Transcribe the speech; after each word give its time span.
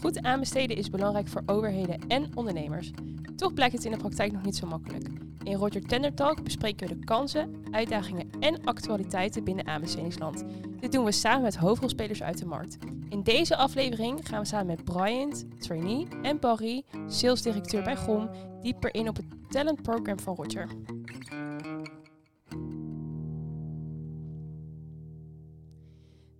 Goed 0.00 0.22
aanbesteden 0.22 0.76
is 0.76 0.90
belangrijk 0.90 1.28
voor 1.28 1.42
overheden 1.46 2.00
en 2.08 2.30
ondernemers. 2.34 2.90
Toch 3.36 3.54
blijkt 3.54 3.74
het 3.74 3.84
in 3.84 3.90
de 3.90 3.96
praktijk 3.96 4.32
nog 4.32 4.42
niet 4.42 4.56
zo 4.56 4.66
makkelijk. 4.66 5.08
In 5.42 5.54
Roger 5.54 5.80
Tender 5.80 6.14
Talk 6.14 6.42
bespreken 6.42 6.88
we 6.88 6.98
de 6.98 7.04
kansen, 7.04 7.64
uitdagingen 7.70 8.30
en 8.40 8.64
actualiteiten 8.64 9.44
binnen 9.44 9.66
aanbestedingsland. 9.66 10.44
Dit 10.80 10.92
doen 10.92 11.04
we 11.04 11.12
samen 11.12 11.42
met 11.42 11.56
hoofdrolspelers 11.56 12.22
uit 12.22 12.38
de 12.38 12.46
markt. 12.46 12.78
In 13.08 13.22
deze 13.22 13.56
aflevering 13.56 14.28
gaan 14.28 14.40
we 14.40 14.46
samen 14.46 14.66
met 14.66 14.84
Bryant, 14.84 15.60
trainee, 15.60 16.08
en 16.22 16.40
Barry, 16.40 16.84
salesdirecteur 17.06 17.82
bij 17.82 17.96
GOM, 17.96 18.30
dieper 18.62 18.94
in 18.94 19.08
op 19.08 19.16
het 19.16 19.26
talent 19.48 19.82
program 19.82 20.20
van 20.20 20.34
Roger. 20.34 20.68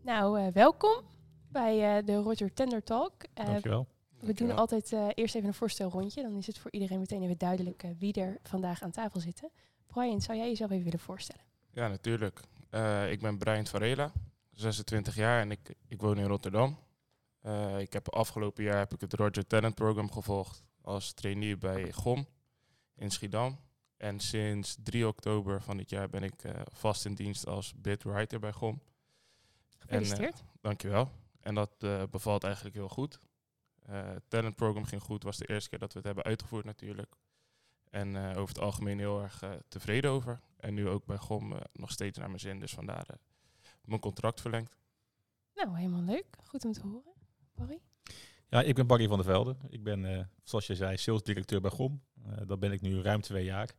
Nou, 0.02 0.40
uh, 0.40 0.46
welkom 0.52 1.08
bij 1.52 1.98
uh, 1.98 2.06
de 2.06 2.16
Roger 2.16 2.52
Tender 2.52 2.82
Talk. 2.82 3.12
Uh, 3.38 3.46
Dankjewel. 3.46 3.86
We 4.20 4.34
doen 4.34 4.50
altijd 4.50 4.92
uh, 4.92 5.08
eerst 5.14 5.34
even 5.34 5.48
een 5.48 5.54
voorstelrondje. 5.54 6.22
Dan 6.22 6.36
is 6.36 6.46
het 6.46 6.58
voor 6.58 6.70
iedereen 6.70 6.98
meteen 6.98 7.22
even 7.22 7.38
duidelijk 7.38 7.82
uh, 7.82 7.90
wie 7.98 8.12
er 8.12 8.38
vandaag 8.42 8.82
aan 8.82 8.90
tafel 8.90 9.20
zitten. 9.20 9.50
Brian, 9.86 10.20
zou 10.20 10.38
jij 10.38 10.48
jezelf 10.48 10.70
even 10.70 10.84
willen 10.84 10.98
voorstellen? 10.98 11.42
Ja, 11.70 11.88
natuurlijk. 11.88 12.40
Uh, 12.70 13.10
ik 13.10 13.20
ben 13.20 13.38
Brian 13.38 13.66
Varela, 13.66 14.12
26 14.50 15.14
jaar 15.14 15.40
en 15.40 15.50
ik, 15.50 15.74
ik 15.88 16.00
woon 16.00 16.18
in 16.18 16.24
Rotterdam. 16.24 16.78
ik 17.78 17.92
heb 17.92 18.08
afgelopen 18.08 18.64
jaar 18.64 18.78
heb 18.78 18.94
ik 18.94 19.00
het 19.00 19.12
Roger 19.12 19.46
Talent 19.46 19.74
Program 19.74 20.10
gevolgd 20.10 20.64
als 20.80 21.12
trainee 21.12 21.56
bij 21.56 21.92
GOM 21.92 22.26
in 22.96 23.10
Schiedam. 23.10 23.58
En 23.96 24.20
sinds 24.20 24.76
3 24.82 25.06
oktober 25.06 25.62
van 25.62 25.76
dit 25.76 25.90
jaar 25.90 26.08
ben 26.08 26.22
ik 26.22 26.42
vast 26.72 27.04
in 27.04 27.14
dienst 27.14 27.46
als 27.46 27.74
bidwriter 27.76 28.38
bij 28.38 28.52
GOM. 28.52 28.80
Gefeliciteerd. 29.78 30.38
En, 30.38 30.46
dankjewel. 30.60 31.10
En 31.40 31.54
dat 31.54 31.78
bevalt 32.10 32.44
eigenlijk 32.44 32.74
heel 32.74 32.88
goed. 32.88 33.20
Uh, 33.90 34.12
het 34.12 34.22
talentprogram 34.28 34.84
ging 34.84 35.02
goed, 35.02 35.22
was 35.22 35.36
de 35.36 35.48
eerste 35.48 35.68
keer 35.68 35.78
dat 35.78 35.92
we 35.92 35.98
het 35.98 36.06
hebben 36.06 36.24
uitgevoerd 36.24 36.64
natuurlijk. 36.64 37.14
En 37.90 38.14
uh, 38.14 38.28
over 38.30 38.54
het 38.54 38.58
algemeen 38.58 38.98
heel 38.98 39.22
erg 39.22 39.42
uh, 39.42 39.50
tevreden 39.68 40.10
over. 40.10 40.40
En 40.56 40.74
nu 40.74 40.88
ook 40.88 41.04
bij 41.04 41.16
GOM 41.16 41.54
nog 41.72 41.90
steeds 41.90 42.18
naar 42.18 42.28
mijn 42.28 42.40
zin, 42.40 42.58
dus 42.58 42.72
vandaar 42.72 43.06
mijn 43.84 44.00
contract 44.00 44.40
verlengd. 44.40 44.76
Nou, 45.54 45.76
helemaal 45.76 46.02
leuk. 46.02 46.26
Goed 46.44 46.64
om 46.64 46.72
te 46.72 46.80
horen. 46.80 47.12
Barry? 47.54 47.80
Ja, 48.48 48.62
ik 48.62 48.74
ben 48.74 48.86
Barry 48.86 49.08
van 49.08 49.16
der 49.16 49.26
Velde. 49.26 49.56
Ik 49.68 49.82
ben, 49.82 50.30
zoals 50.44 50.66
je 50.66 50.74
zei, 50.74 50.96
salesdirecteur 50.96 51.60
bij 51.60 51.70
GOM. 51.70 52.02
dat 52.46 52.60
ben 52.60 52.72
ik 52.72 52.80
nu 52.80 53.00
ruim 53.02 53.20
twee 53.20 53.44
jaar. 53.44 53.74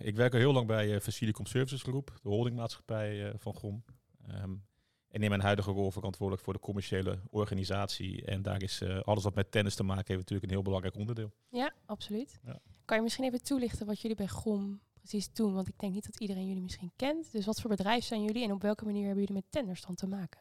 ik 0.00 0.16
werk 0.16 0.32
al 0.32 0.38
heel 0.38 0.52
lang 0.52 0.66
bij 0.66 1.00
Facilicom 1.00 1.46
Services 1.46 1.82
Groep, 1.82 2.18
de 2.22 2.28
holdingmaatschappij 2.28 3.32
van 3.36 3.54
GOM. 3.54 3.84
Um, 4.30 4.64
en 5.12 5.22
in 5.22 5.28
mijn 5.28 5.40
huidige 5.40 5.70
rol 5.70 5.90
verantwoordelijk 5.90 6.44
voor 6.44 6.52
de 6.52 6.60
commerciële 6.60 7.18
organisatie. 7.30 8.24
En 8.24 8.42
daar 8.42 8.62
is 8.62 8.80
uh, 8.80 9.00
alles 9.00 9.24
wat 9.24 9.34
met 9.34 9.50
tennis 9.50 9.74
te 9.74 9.82
maken 9.82 10.04
heeft 10.06 10.18
natuurlijk 10.18 10.44
een 10.44 10.54
heel 10.54 10.62
belangrijk 10.62 10.96
onderdeel. 10.96 11.32
Ja, 11.48 11.72
absoluut. 11.86 12.40
Ja. 12.44 12.58
Kan 12.84 12.96
je 12.96 13.02
misschien 13.02 13.24
even 13.24 13.42
toelichten 13.42 13.86
wat 13.86 14.00
jullie 14.00 14.16
bij 14.16 14.28
GOM 14.28 14.80
precies 15.02 15.32
doen? 15.32 15.54
Want 15.54 15.68
ik 15.68 15.78
denk 15.78 15.92
niet 15.92 16.06
dat 16.06 16.20
iedereen 16.20 16.46
jullie 16.46 16.62
misschien 16.62 16.92
kent. 16.96 17.32
Dus 17.32 17.46
wat 17.46 17.60
voor 17.60 17.70
bedrijf 17.70 18.04
zijn 18.04 18.22
jullie 18.22 18.44
en 18.44 18.52
op 18.52 18.62
welke 18.62 18.84
manier 18.84 19.04
hebben 19.04 19.20
jullie 19.20 19.42
met 19.42 19.50
tenders 19.50 19.82
dan 19.82 19.94
te 19.94 20.06
maken? 20.06 20.40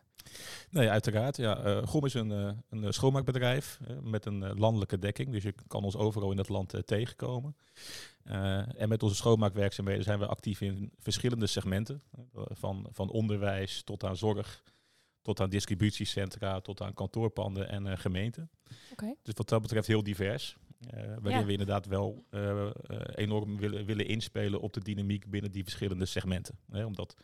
Nee, 0.69 0.89
uiteraard. 0.89 1.37
Ja, 1.37 1.65
uh, 1.65 1.87
GOM 1.87 2.05
is 2.05 2.13
een, 2.13 2.29
uh, 2.29 2.51
een 2.69 2.93
schoonmaakbedrijf 2.93 3.79
met 4.01 4.25
een 4.25 4.59
landelijke 4.59 4.99
dekking. 4.99 5.31
Dus 5.31 5.43
je 5.43 5.53
kan 5.67 5.83
ons 5.83 5.95
overal 5.95 6.31
in 6.31 6.37
het 6.37 6.49
land 6.49 6.73
tegenkomen. 6.85 7.55
en 8.23 8.89
met 8.89 9.03
onze 9.03 9.15
schoonmaakwerkzaamheden 9.15 10.03
zijn 10.03 10.19
we 10.19 10.25
actief 10.25 10.61
in 10.61 10.91
verschillende 10.97 11.47
segmenten. 11.47 12.03
van, 12.33 12.87
van 12.91 13.09
onderwijs 13.09 13.83
tot 13.83 14.03
aan 14.03 14.17
zorg, 14.17 14.63
tot 15.21 15.39
aan 15.39 15.49
distributiecentra, 15.49 16.59
tot 16.59 16.81
aan 16.81 16.93
kantoorpanden 16.93 17.69
en 17.69 17.97
gemeenten. 17.97 18.49
Okay. 18.91 19.15
Dus 19.23 19.33
wat 19.33 19.49
dat 19.49 19.61
betreft 19.61 19.87
heel 19.87 20.03
divers. 20.03 20.57
Waarin 21.21 21.45
we 21.45 21.51
inderdaad 21.51 21.85
wel 21.85 22.25
enorm 23.15 23.57
willen, 23.57 23.85
willen 23.85 24.07
inspelen 24.07 24.61
op 24.61 24.73
de 24.73 24.81
dynamiek 24.81 25.29
binnen 25.29 25.51
die 25.51 25.63
verschillende 25.63 26.05
segmenten. 26.05 26.59
omdat 26.85 27.15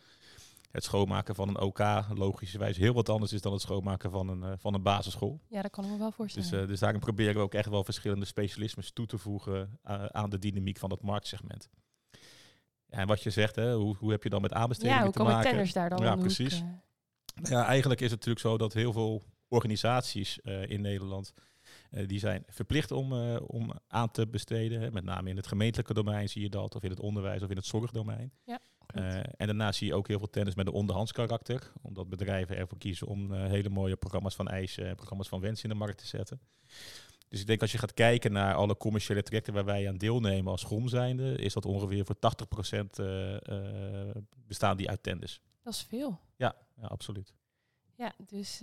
het 0.71 0.83
schoonmaken 0.83 1.35
van 1.35 1.47
een 1.47 1.59
OK 1.59 1.79
logischerwijs 2.13 2.77
heel 2.77 2.93
wat 2.93 3.09
anders 3.09 3.33
is 3.33 3.41
dan 3.41 3.51
het 3.51 3.61
schoonmaken 3.61 4.11
van 4.11 4.27
een, 4.27 4.59
van 4.59 4.73
een 4.73 4.81
basisschool. 4.81 5.39
Ja, 5.47 5.61
dat 5.61 5.71
kan 5.71 5.83
ik 5.83 5.89
me 5.89 5.97
wel 5.97 6.11
voorstellen. 6.11 6.49
Dus, 6.49 6.59
uh, 6.61 6.67
dus 6.67 6.79
daarin 6.79 6.99
proberen 6.99 7.33
we 7.33 7.39
ook 7.39 7.53
echt 7.53 7.69
wel 7.69 7.83
verschillende 7.83 8.25
specialismes 8.25 8.91
toe 8.91 9.05
te 9.05 9.17
voegen 9.17 9.79
uh, 9.85 10.05
aan 10.05 10.29
de 10.29 10.39
dynamiek 10.39 10.77
van 10.77 10.91
het 10.91 11.01
marktsegment. 11.01 11.69
Ja, 12.85 12.97
en 12.97 13.07
wat 13.07 13.23
je 13.23 13.29
zegt, 13.29 13.55
hè, 13.55 13.75
hoe, 13.75 13.95
hoe 13.95 14.11
heb 14.11 14.23
je 14.23 14.29
dan 14.29 14.41
met 14.41 14.53
aanbestedingen 14.53 14.97
ja, 14.97 15.03
hoe 15.03 15.13
te 15.13 15.23
maken? 15.23 15.51
Ja, 15.51 15.57
hoe 15.57 15.71
komen 15.71 15.73
daar 15.73 15.89
dan 15.89 16.01
Ja, 16.01 16.15
precies. 16.15 16.63
Ja, 17.43 17.65
eigenlijk 17.65 18.01
is 18.01 18.11
het 18.11 18.19
natuurlijk 18.19 18.45
zo 18.45 18.57
dat 18.57 18.73
heel 18.73 18.93
veel 18.93 19.23
organisaties 19.47 20.39
in 20.43 20.81
Nederland 20.81 21.33
die 21.89 22.19
zijn 22.19 22.43
verplicht 22.47 22.91
om, 22.91 23.13
om 23.37 23.71
aan 23.87 24.11
te 24.11 24.27
besteden. 24.27 24.93
Met 24.93 25.03
name 25.03 25.29
in 25.29 25.35
het 25.35 25.47
gemeentelijke 25.47 25.93
domein 25.93 26.29
zie 26.29 26.41
je 26.41 26.49
dat, 26.49 26.75
of 26.75 26.83
in 26.83 26.89
het 26.89 26.99
onderwijs 26.99 27.41
of 27.41 27.49
in 27.49 27.55
het 27.55 27.65
zorgdomein. 27.65 28.31
Ja. 28.45 28.59
Uh, 28.95 29.15
en 29.15 29.45
daarnaast 29.47 29.77
zie 29.77 29.87
je 29.87 29.93
ook 29.93 30.07
heel 30.07 30.17
veel 30.17 30.29
tennis 30.29 30.55
met 30.55 30.67
een 30.67 30.73
onderhands 30.73 31.11
karakter. 31.11 31.71
Omdat 31.81 32.09
bedrijven 32.09 32.57
ervoor 32.57 32.77
kiezen 32.77 33.07
om 33.07 33.33
hele 33.33 33.69
mooie 33.69 33.95
programma's 33.95 34.35
van 34.35 34.47
eisen 34.47 34.87
en 34.87 34.95
programma's 34.95 35.27
van 35.27 35.39
wens 35.39 35.63
in 35.63 35.69
de 35.69 35.75
markt 35.75 35.97
te 35.97 36.07
zetten. 36.07 36.39
Dus 37.29 37.39
ik 37.39 37.47
denk 37.47 37.61
als 37.61 37.71
je 37.71 37.77
gaat 37.77 37.93
kijken 37.93 38.31
naar 38.31 38.55
alle 38.55 38.77
commerciële 38.77 39.23
trajecten 39.23 39.53
waar 39.53 39.65
wij 39.65 39.87
aan 39.87 39.97
deelnemen 39.97 40.51
als 40.51 40.63
GROM 40.63 40.87
zijnde, 40.87 41.35
is 41.35 41.53
dat 41.53 41.65
ongeveer 41.65 42.05
voor 42.05 42.15
80% 42.15 42.79
uh, 42.99 43.35
bestaan 44.47 44.77
die 44.77 44.89
uit 44.89 45.03
tennis. 45.03 45.41
Dat 45.63 45.73
is 45.73 45.81
veel. 45.81 46.19
Ja, 46.35 46.55
ja 46.75 46.87
absoluut. 46.87 47.33
Ja, 47.97 48.13
dus 48.17 48.61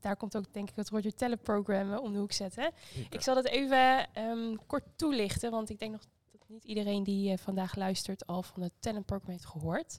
daar 0.00 0.16
komt 0.16 0.36
ook 0.36 0.52
denk 0.52 0.70
ik 0.70 0.76
het 0.76 0.88
Roger 0.88 1.14
Teller 1.14 1.36
program 1.36 1.94
om 1.94 2.12
de 2.12 2.18
hoek 2.18 2.32
zetten. 2.32 2.72
Ik 3.10 3.22
zal 3.22 3.36
het 3.36 3.48
even 3.48 4.08
um, 4.18 4.66
kort 4.66 4.84
toelichten, 4.96 5.50
want 5.50 5.70
ik 5.70 5.78
denk 5.78 5.92
nog 5.92 6.04
niet 6.46 6.64
iedereen 6.64 7.02
die 7.02 7.32
uh, 7.32 7.38
vandaag 7.38 7.74
luistert 7.74 8.26
al 8.26 8.42
van 8.42 8.62
het 8.62 8.72
Talent 8.78 9.06
Program 9.06 9.30
heeft 9.30 9.44
gehoord. 9.44 9.98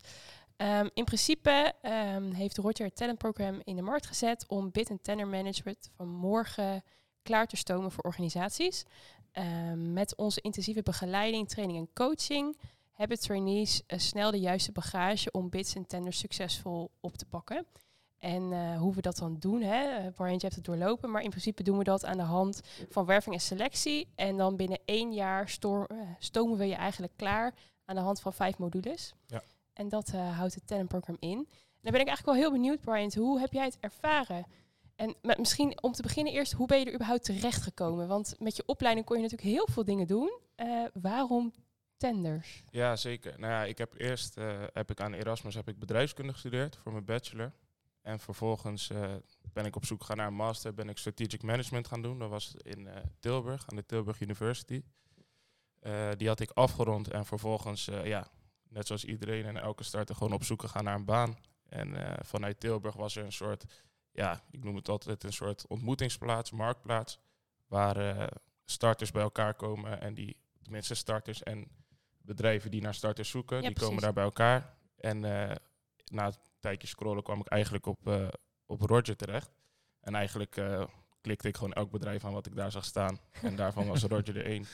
Um, 0.58 0.90
in 0.94 1.04
principe 1.04 1.74
um, 1.82 2.32
heeft 2.32 2.58
Roger 2.58 2.86
het 2.86 2.96
Talent 2.96 3.18
Program 3.18 3.62
in 3.64 3.76
de 3.76 3.82
markt 3.82 4.06
gezet 4.06 4.46
om 4.48 4.72
bid- 4.72 4.90
en 4.90 5.02
tender 5.02 5.28
management 5.28 5.90
van 5.96 6.10
morgen 6.10 6.84
klaar 7.22 7.48
te 7.48 7.56
stomen 7.56 7.92
voor 7.92 8.04
organisaties. 8.04 8.86
Met 9.76 10.16
onze 10.16 10.42
intensieve 10.42 10.84
begeleiding, 10.84 11.50
training 11.50 11.78
en 11.80 11.94
coaching 11.94 12.58
hebben 12.92 13.20
trainees 13.20 13.82
uh, 13.88 14.00
snel 14.00 14.32
de 14.32 14.40
juiste 14.40 14.72
bagage 14.72 15.32
om 15.32 15.50
bids 15.50 15.76
en 15.76 15.86
tenders 15.86 16.18
succesvol 16.18 16.92
op 17.00 17.18
te 17.18 17.26
pakken. 17.26 17.66
En 18.20 18.52
uh, 18.52 18.78
hoe 18.78 18.94
we 18.94 19.02
dat 19.02 19.18
dan 19.18 19.38
doen, 19.40 19.62
hè? 19.62 20.00
Uh, 20.00 20.14
Brian, 20.16 20.34
je 20.34 20.40
hebt 20.40 20.56
het 20.56 20.66
doorlopen, 20.66 21.12
maar 21.12 21.22
in 21.22 21.30
principe 21.30 21.64
doen 21.64 21.78
we 21.78 21.84
dat 21.84 22.06
aan 22.06 22.18
de 22.18 22.24
hand 22.24 22.62
van 22.90 23.06
werving 23.06 23.36
en 23.36 23.42
selectie. 23.42 24.08
En 24.16 24.38
dan 24.38 24.56
binnen 24.56 24.80
één 24.86 25.14
jaar 25.14 25.58
uh, 25.66 25.84
stomen 26.20 26.58
we 26.58 26.66
je 26.66 26.76
eigenlijk 26.76 27.14
klaar 27.16 27.54
aan 27.86 27.96
de 27.96 28.02
hand 28.02 28.22
van 28.22 28.34
vijf 28.34 28.58
modules. 28.58 29.14
Ja. 29.26 29.44
En 29.74 29.90
dat 29.90 30.12
houdt 30.12 30.56
het 30.56 30.68
talentprogram 30.68 31.18
in. 31.20 31.38
En 31.38 31.86
dan 31.86 31.92
ben 31.92 32.02
ik 32.02 32.08
eigenlijk 32.08 32.26
wel 32.26 32.36
heel 32.36 32.52
benieuwd, 32.52 32.82
Brian, 32.82 33.12
hoe 33.16 33.40
heb 33.40 33.54
jij 33.54 33.66
het 33.66 33.78
ervaren? 33.80 34.46
En 34.96 35.16
met 35.22 35.38
misschien 35.38 35.84
om 35.84 35.92
te 35.92 36.02
beginnen 36.02 36.34
eerst, 36.34 36.52
hoe 36.52 36.68
ben 36.68 36.80
je 36.80 36.86
er 36.86 36.94
überhaupt 36.94 37.24
terechtgekomen? 37.24 38.08
Want 38.08 38.36
met 38.40 38.56
je 38.56 38.64
opleiding 38.66 39.06
kon 39.06 39.18
je 39.18 39.24
natuurlijk 39.24 39.50
heel 39.50 39.68
veel 39.72 39.84
dingen 39.84 40.08
doen. 40.08 40.40
waarom 40.94 41.54
tenders? 41.98 42.64
Ja, 42.70 42.96
zeker. 42.96 43.40
Nou 43.40 43.54
ja, 43.54 43.64
ik 43.64 43.78
heb 43.78 43.94
eerst 43.98 44.36
heb 44.74 44.92
ik 44.92 45.02
aan 45.02 45.14
Erasmus 45.14 45.56
heb 45.56 45.68
ik 45.68 45.80
bedrijfskunde 45.80 46.34
gestudeerd 46.34 46.76
voor 46.76 46.92
mijn 46.92 47.06
bachelor. 47.06 47.54
En 48.02 48.20
vervolgens 48.20 48.90
uh, 48.90 49.16
ben 49.54 49.66
ik 49.66 49.76
op 49.76 49.86
zoek 49.86 50.02
gegaan 50.02 50.18
naar 50.18 50.28
een 50.28 50.34
master, 50.34 50.74
ben 50.74 50.90
ik 50.90 50.98
strategic 50.98 51.44
management 51.44 51.88
gaan 51.88 52.02
doen. 52.02 52.20
Dat 52.20 52.30
was 52.30 52.56
in 52.56 52.80
uh, 52.80 52.96
Tilburg, 53.20 53.70
aan 53.70 53.76
de 53.76 53.86
Tilburg 53.86 54.20
University. 54.20 54.84
Uh, 55.82 56.10
die 56.18 56.28
had 56.28 56.40
ik 56.40 56.52
afgerond 56.52 57.12
en 57.12 57.26
vervolgens, 57.26 57.86
ja, 57.86 58.28
net 58.70 58.88
zoals 58.88 59.06
iedereen 59.06 59.46
en 59.46 59.58
elke 59.58 59.84
starter, 59.84 60.16
gewoon 60.16 60.34
op 60.34 60.44
zoek 60.44 60.62
gegaan 60.62 60.84
naar 60.84 60.96
een 60.96 61.06
baan. 61.06 61.38
En 61.66 62.18
vanuit 62.26 62.60
Tilburg 62.60 62.96
was 62.96 63.16
er 63.16 63.26
een 63.26 63.32
soort, 63.32 63.66
ja, 64.12 64.44
ik 64.52 64.64
noem 64.64 64.76
het 64.76 64.90
altijd 64.90 65.24
een 65.24 65.34
soort 65.34 65.68
ontmoetingsplaats, 65.68 66.52
marktplaats, 66.52 67.20
waar 67.68 68.30
starters 68.66 69.12
bij 69.12 69.22
elkaar 69.22 69.54
komen 69.54 70.02
en 70.02 70.14
die, 70.14 70.38
tenminste 70.62 70.96
starters 70.96 71.44
en 71.44 71.68
bedrijven 72.18 72.72
die 72.72 72.82
naar 72.82 72.94
starters 72.94 73.30
zoeken, 73.30 73.56
ja, 73.56 73.62
die 73.62 73.72
precies. 73.72 73.88
komen 73.90 74.04
daar 74.04 74.14
bij 74.14 74.24
elkaar. 74.24 74.78
En 74.96 75.20
na 76.12 76.26
het 76.26 76.40
tijdje 76.60 76.88
scrollen 76.88 77.24
kwam 77.24 77.40
ik 77.40 77.48
eigenlijk 77.48 77.86
op, 77.86 78.08
uh, 78.08 78.28
op 78.66 78.82
Roger 78.82 79.16
terecht. 79.16 79.52
En 80.00 80.16
eigenlijk 80.16 80.58
uh, 80.58 80.84
klikte 81.22 81.48
ik 81.48 81.58
gewoon 81.58 81.74
elk 81.74 81.92
bedrijf 81.92 82.26
aan 82.26 82.34
wat 82.34 82.46
ik 82.46 82.56
daar 82.56 82.72
zag 82.72 82.86
staan. 82.86 83.20
En 83.42 83.56
daarvan 83.56 83.88
was 83.88 84.04
Roger 84.14 84.38
er 84.38 84.46
één. 84.46 84.66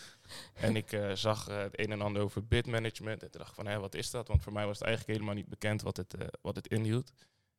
En 0.53 0.75
ik 0.75 0.91
uh, 0.91 1.11
zag 1.11 1.45
het 1.45 1.79
een 1.79 1.91
en 1.91 2.01
ander 2.01 2.21
over 2.21 2.45
bidmanagement. 2.47 3.23
En 3.23 3.31
toen 3.31 3.39
dacht 3.39 3.49
ik 3.49 3.63
van, 3.63 3.67
hé, 3.67 3.79
wat 3.79 3.95
is 3.95 4.11
dat? 4.11 4.27
Want 4.27 4.43
voor 4.43 4.53
mij 4.53 4.65
was 4.65 4.79
het 4.79 4.87
eigenlijk 4.87 5.17
helemaal 5.17 5.37
niet 5.37 5.49
bekend 5.49 5.81
wat 5.81 5.97
het, 5.97 6.15
wat 6.41 6.55
het 6.55 6.67
inhield. 6.67 7.11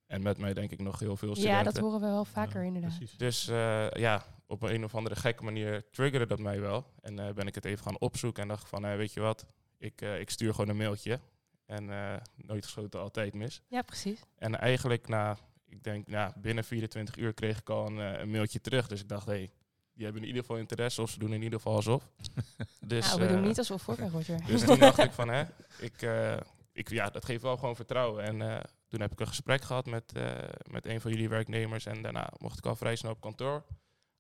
En 0.07 0.23
met 0.23 0.39
mij 0.39 0.55
denk 0.55 0.71
ik 0.71 0.81
nog 0.81 0.99
heel 0.99 1.17
veel 1.17 1.35
studenten. 1.35 1.59
Ja, 1.59 1.71
dat 1.71 1.79
horen 1.79 2.01
we 2.01 2.07
wel 2.07 2.25
vaker 2.25 2.61
ja, 2.61 2.67
inderdaad. 2.67 2.97
Precies. 2.97 3.17
Dus 3.17 3.45
ja, 3.93 4.25
op 4.47 4.63
een 4.63 4.85
of 4.85 4.95
andere 4.95 5.17
gekke 5.17 5.45
manier 5.45 5.91
triggerde 5.91 6.27
dat 6.27 6.39
mij 6.39 6.61
wel. 6.61 6.87
En 7.01 7.17
ben 7.17 7.47
ik 7.47 7.55
het 7.55 7.65
even 7.65 7.85
gaan 7.85 8.01
opzoeken 8.01 8.43
en 8.43 8.49
dacht 8.49 8.69
van, 8.69 8.97
weet 8.97 9.13
je 9.13 9.21
wat? 9.21 9.47
Ik, 9.79 10.01
ik 10.01 10.31
stuur 10.31 10.55
gewoon 10.55 10.69
een 10.69 10.77
mailtje. 10.77 11.21
En 11.67 11.89
uh, 11.89 12.17
nooit 12.35 12.65
geschoten, 12.65 13.01
altijd 13.01 13.35
mis. 13.35 13.63
Ja, 13.69 13.83
precies. 13.83 14.21
En 14.37 14.59
eigenlijk 14.59 15.09
na, 15.09 15.37
ik 15.69 15.83
denk, 15.83 16.07
nou, 16.09 16.33
binnen 16.37 16.65
24 16.65 17.17
uur 17.17 17.33
kreeg 17.35 17.59
ik 17.59 17.71
al 17.71 17.87
een, 17.87 17.97
uh, 17.99 18.19
een, 18.21 18.31
mailtje 18.31 18.61
terug. 18.61 18.89
Dus 18.89 19.01
ik 19.01 19.09
dacht, 19.09 19.27
hé, 19.27 19.33
hey, 19.33 19.51
die 19.93 20.05
hebben 20.05 20.23
in 20.23 20.29
ieder 20.29 20.43
geval 20.43 20.59
interesse 20.59 21.03
of 21.03 21.11
ze 21.11 21.19
doen 21.19 21.33
in 21.33 21.43
ieder 21.43 21.59
geval 21.59 21.75
alsof. 21.75 22.11
dus, 22.87 23.07
nou, 23.07 23.21
we 23.21 23.27
doen 23.27 23.37
eh, 23.39 23.47
niet 23.47 23.59
alsof 23.59 23.87
hoor, 23.87 23.99
Roger. 23.99 24.47
dus 24.47 24.65
toen 24.65 24.79
dacht 24.79 24.99
ik 24.99 25.13
van, 25.13 25.29
hè, 25.29 25.45
ik, 25.79 26.03
eh, 26.03 26.37
ik, 26.73 26.89
ja, 26.91 27.11
dat 27.11 27.25
geeft 27.25 27.43
wel 27.43 27.57
gewoon 27.57 27.77
vertrouwen. 27.77 28.25
En 28.25 28.43
eh, 28.43 28.61
toen 28.89 29.01
heb 29.01 29.13
ik 29.13 29.21
een 29.21 29.27
gesprek 29.27 29.63
gehad 29.63 29.87
met, 29.87 30.13
eh, 30.13 30.39
met 30.71 30.87
een 30.87 31.01
van 31.01 31.11
jullie 31.11 31.29
werknemers. 31.29 31.87
En 31.87 32.03
daarna 32.03 32.33
mocht 32.39 32.59
ik 32.59 32.67
al 32.67 32.77
vrij 32.77 32.97
snel 32.97 33.13
op 33.13 33.21
kantoor 33.21 33.65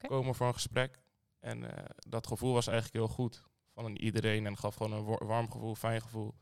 komen 0.06 0.34
voor 0.34 0.46
een 0.46 0.54
gesprek. 0.54 0.98
En 1.40 1.76
eh, 1.76 1.84
dat 2.08 2.26
gevoel 2.26 2.52
was 2.52 2.66
eigenlijk 2.66 2.96
heel 2.96 3.14
goed 3.14 3.42
van 3.74 3.96
iedereen. 3.96 4.46
En 4.46 4.56
gaf 4.58 4.74
gewoon 4.74 4.92
een 4.92 5.04
wa- 5.04 5.24
warm 5.26 5.50
gevoel, 5.50 5.74
fijn 5.74 6.02
gevoel. 6.02 6.34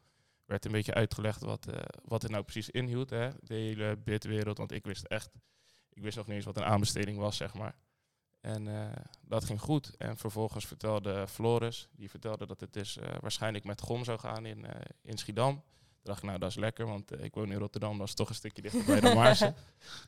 Werd 0.44 0.64
een 0.64 0.72
beetje 0.72 0.94
uitgelegd 0.94 1.40
wat, 1.40 1.66
eh, 1.66 1.80
wat 2.04 2.22
het 2.22 2.30
nou 2.30 2.42
precies 2.42 2.70
inhield, 2.70 3.10
hè, 3.10 3.30
de 3.40 3.54
hele 3.54 3.96
bidwereld. 3.96 4.58
Want 4.58 4.72
ik 4.72 4.84
wist 4.84 5.04
echt, 5.04 5.30
ik 5.88 6.02
wist 6.02 6.16
nog 6.16 6.26
niet 6.26 6.36
eens 6.36 6.44
wat 6.44 6.56
een 6.56 6.64
aanbesteding 6.64 7.18
was, 7.18 7.36
zeg 7.36 7.54
maar. 7.54 7.74
En 8.40 8.68
eh, 8.68 9.04
dat 9.20 9.44
ging 9.44 9.60
goed. 9.60 9.96
En 9.96 10.16
vervolgens 10.16 10.66
vertelde 10.66 11.28
Floris, 11.28 11.88
die 11.92 12.10
vertelde 12.10 12.46
dat 12.46 12.60
het 12.60 12.72
dus 12.72 12.96
eh, 12.96 13.14
waarschijnlijk 13.20 13.64
met 13.64 13.80
GOM 13.80 14.04
zou 14.04 14.18
gaan 14.18 14.46
in, 14.46 14.66
in 15.02 15.18
Schiedam. 15.18 15.54
Toen 15.54 16.12
dacht 16.12 16.18
ik, 16.18 16.24
nou 16.24 16.38
dat 16.38 16.50
is 16.50 16.56
lekker, 16.56 16.86
want 16.86 17.22
ik 17.22 17.34
woon 17.34 17.52
in 17.52 17.58
Rotterdam, 17.58 17.98
dat 17.98 18.08
is 18.08 18.14
toch 18.14 18.28
een 18.28 18.34
stukje 18.34 18.62
dichterbij 18.62 19.00
dan 19.00 19.14
Maarsen. 19.22 19.54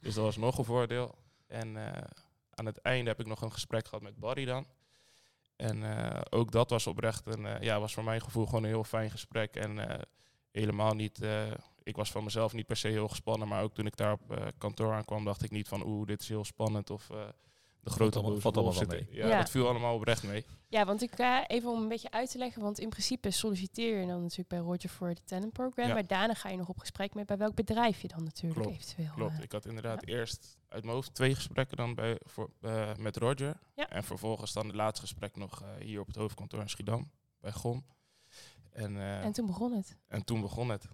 dus 0.00 0.14
dat 0.14 0.24
was 0.24 0.36
nog 0.36 0.58
een 0.58 0.64
voordeel. 0.64 1.18
En 1.46 1.76
aan 2.50 2.66
het 2.66 2.78
einde 2.78 3.10
heb 3.10 3.20
ik 3.20 3.26
nog 3.26 3.42
een 3.42 3.52
gesprek 3.52 3.88
gehad 3.88 4.02
met 4.02 4.18
Barry 4.18 4.44
dan. 4.44 4.66
En 5.56 5.82
eh, 5.98 6.20
ook 6.30 6.52
dat 6.52 6.70
was 6.70 6.86
oprecht 6.86 7.26
een, 7.26 7.46
eh, 7.46 7.60
ja, 7.62 7.80
was 7.80 7.94
voor 7.94 8.04
mijn 8.04 8.20
gevoel 8.20 8.44
gewoon 8.46 8.62
een 8.62 8.68
heel 8.68 8.84
fijn 8.84 9.10
gesprek. 9.10 9.56
En 9.56 9.88
eh, 9.88 9.98
helemaal 10.52 10.94
niet, 10.94 11.22
eh, 11.22 11.42
ik 11.82 11.96
was 11.96 12.10
van 12.10 12.24
mezelf 12.24 12.52
niet 12.52 12.66
per 12.66 12.76
se 12.76 12.88
heel 12.88 13.08
gespannen, 13.08 13.48
maar 13.48 13.62
ook 13.62 13.74
toen 13.74 13.86
ik 13.86 13.96
daar 13.96 14.12
op 14.12 14.30
eh, 14.32 14.46
kantoor 14.58 14.92
aankwam, 14.94 15.24
dacht 15.24 15.42
ik 15.42 15.50
niet 15.50 15.68
van 15.68 15.86
oeh, 15.86 16.06
dit 16.06 16.20
is 16.20 16.28
heel 16.28 16.44
spannend 16.44 16.90
of 16.90 17.10
eh, 17.10 17.16
de 17.80 17.90
grote 17.90 18.12
allemaal- 18.14 18.30
boze 18.30 18.42
valt 18.42 18.54
wolf 18.54 18.76
allemaal 18.78 18.96
er. 18.96 19.06
Ja, 19.10 19.26
Ja. 19.28 19.38
dat 19.38 19.50
viel 19.50 19.68
allemaal 19.68 19.94
oprecht 19.94 20.22
mee. 20.22 20.44
Ja, 20.68 20.84
want 20.84 21.02
ik 21.02 21.14
ga 21.14 21.46
even 21.46 21.70
om 21.70 21.82
een 21.82 21.88
beetje 21.88 22.10
uit 22.10 22.30
te 22.30 22.38
leggen, 22.38 22.62
want 22.62 22.78
in 22.78 22.88
principe 22.88 23.30
solliciteer 23.30 24.00
je 24.00 24.06
dan 24.06 24.20
natuurlijk 24.22 24.48
bij 24.48 24.58
Roger 24.58 24.88
voor 24.88 25.08
het 25.08 25.26
talent 25.26 25.52
program, 25.52 25.86
Ja. 25.88 25.94
maar 25.94 26.06
daarna 26.06 26.34
ga 26.34 26.48
je 26.48 26.56
nog 26.56 26.68
op 26.68 26.78
gesprek 26.78 27.14
met 27.14 27.26
bij 27.26 27.36
welk 27.36 27.54
bedrijf 27.54 28.02
je 28.02 28.08
dan 28.08 28.24
natuurlijk 28.24 28.60
Klopt, 28.62 28.76
eventueel. 28.76 29.12
Klopt, 29.14 29.42
ik 29.42 29.52
had 29.52 29.66
inderdaad 29.66 30.06
eerst 30.06 30.58
uit 30.76 30.84
mijn 30.84 30.96
hoofd 30.96 31.14
twee 31.14 31.34
gesprekken 31.34 31.76
dan 31.76 31.94
bij, 31.94 32.20
voor, 32.24 32.50
eh, 32.60 32.94
met 32.96 33.16
Roger. 33.16 33.56
Ja. 33.74 33.88
En 33.88 34.04
vervolgens 34.04 34.52
dan 34.52 34.66
het 34.66 34.74
laatste 34.74 35.00
gesprek 35.00 35.36
nog 35.36 35.62
eh, 35.62 35.68
hier 35.84 36.00
op 36.00 36.06
het 36.06 36.16
hoofdkantoor 36.16 36.60
in 36.60 36.68
Schiedam, 36.68 37.10
bij 37.40 37.52
GOM. 37.52 37.84
En, 38.72 38.96
eh, 38.96 39.24
en 39.24 39.32
toen 39.32 39.46
begon 39.46 39.72
het. 39.72 39.96
En 40.08 40.24
toen 40.24 40.40
begon 40.40 40.68
het. 40.68 40.88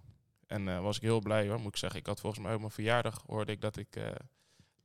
En 0.47 0.81
was 0.81 0.95
ik 0.95 1.01
heel 1.01 1.19
blij 1.19 1.47
hoor, 1.47 1.59
moet 1.59 1.67
ik 1.67 1.77
zeggen. 1.77 1.99
Ik 1.99 2.05
had 2.05 2.19
volgens 2.19 2.43
mij 2.43 2.53
op 2.53 2.59
mijn 2.59 2.71
verjaardag 2.71 3.23
hoorde 3.25 3.51
ik 3.51 3.61
dat 3.61 3.77
ik, 3.77 4.13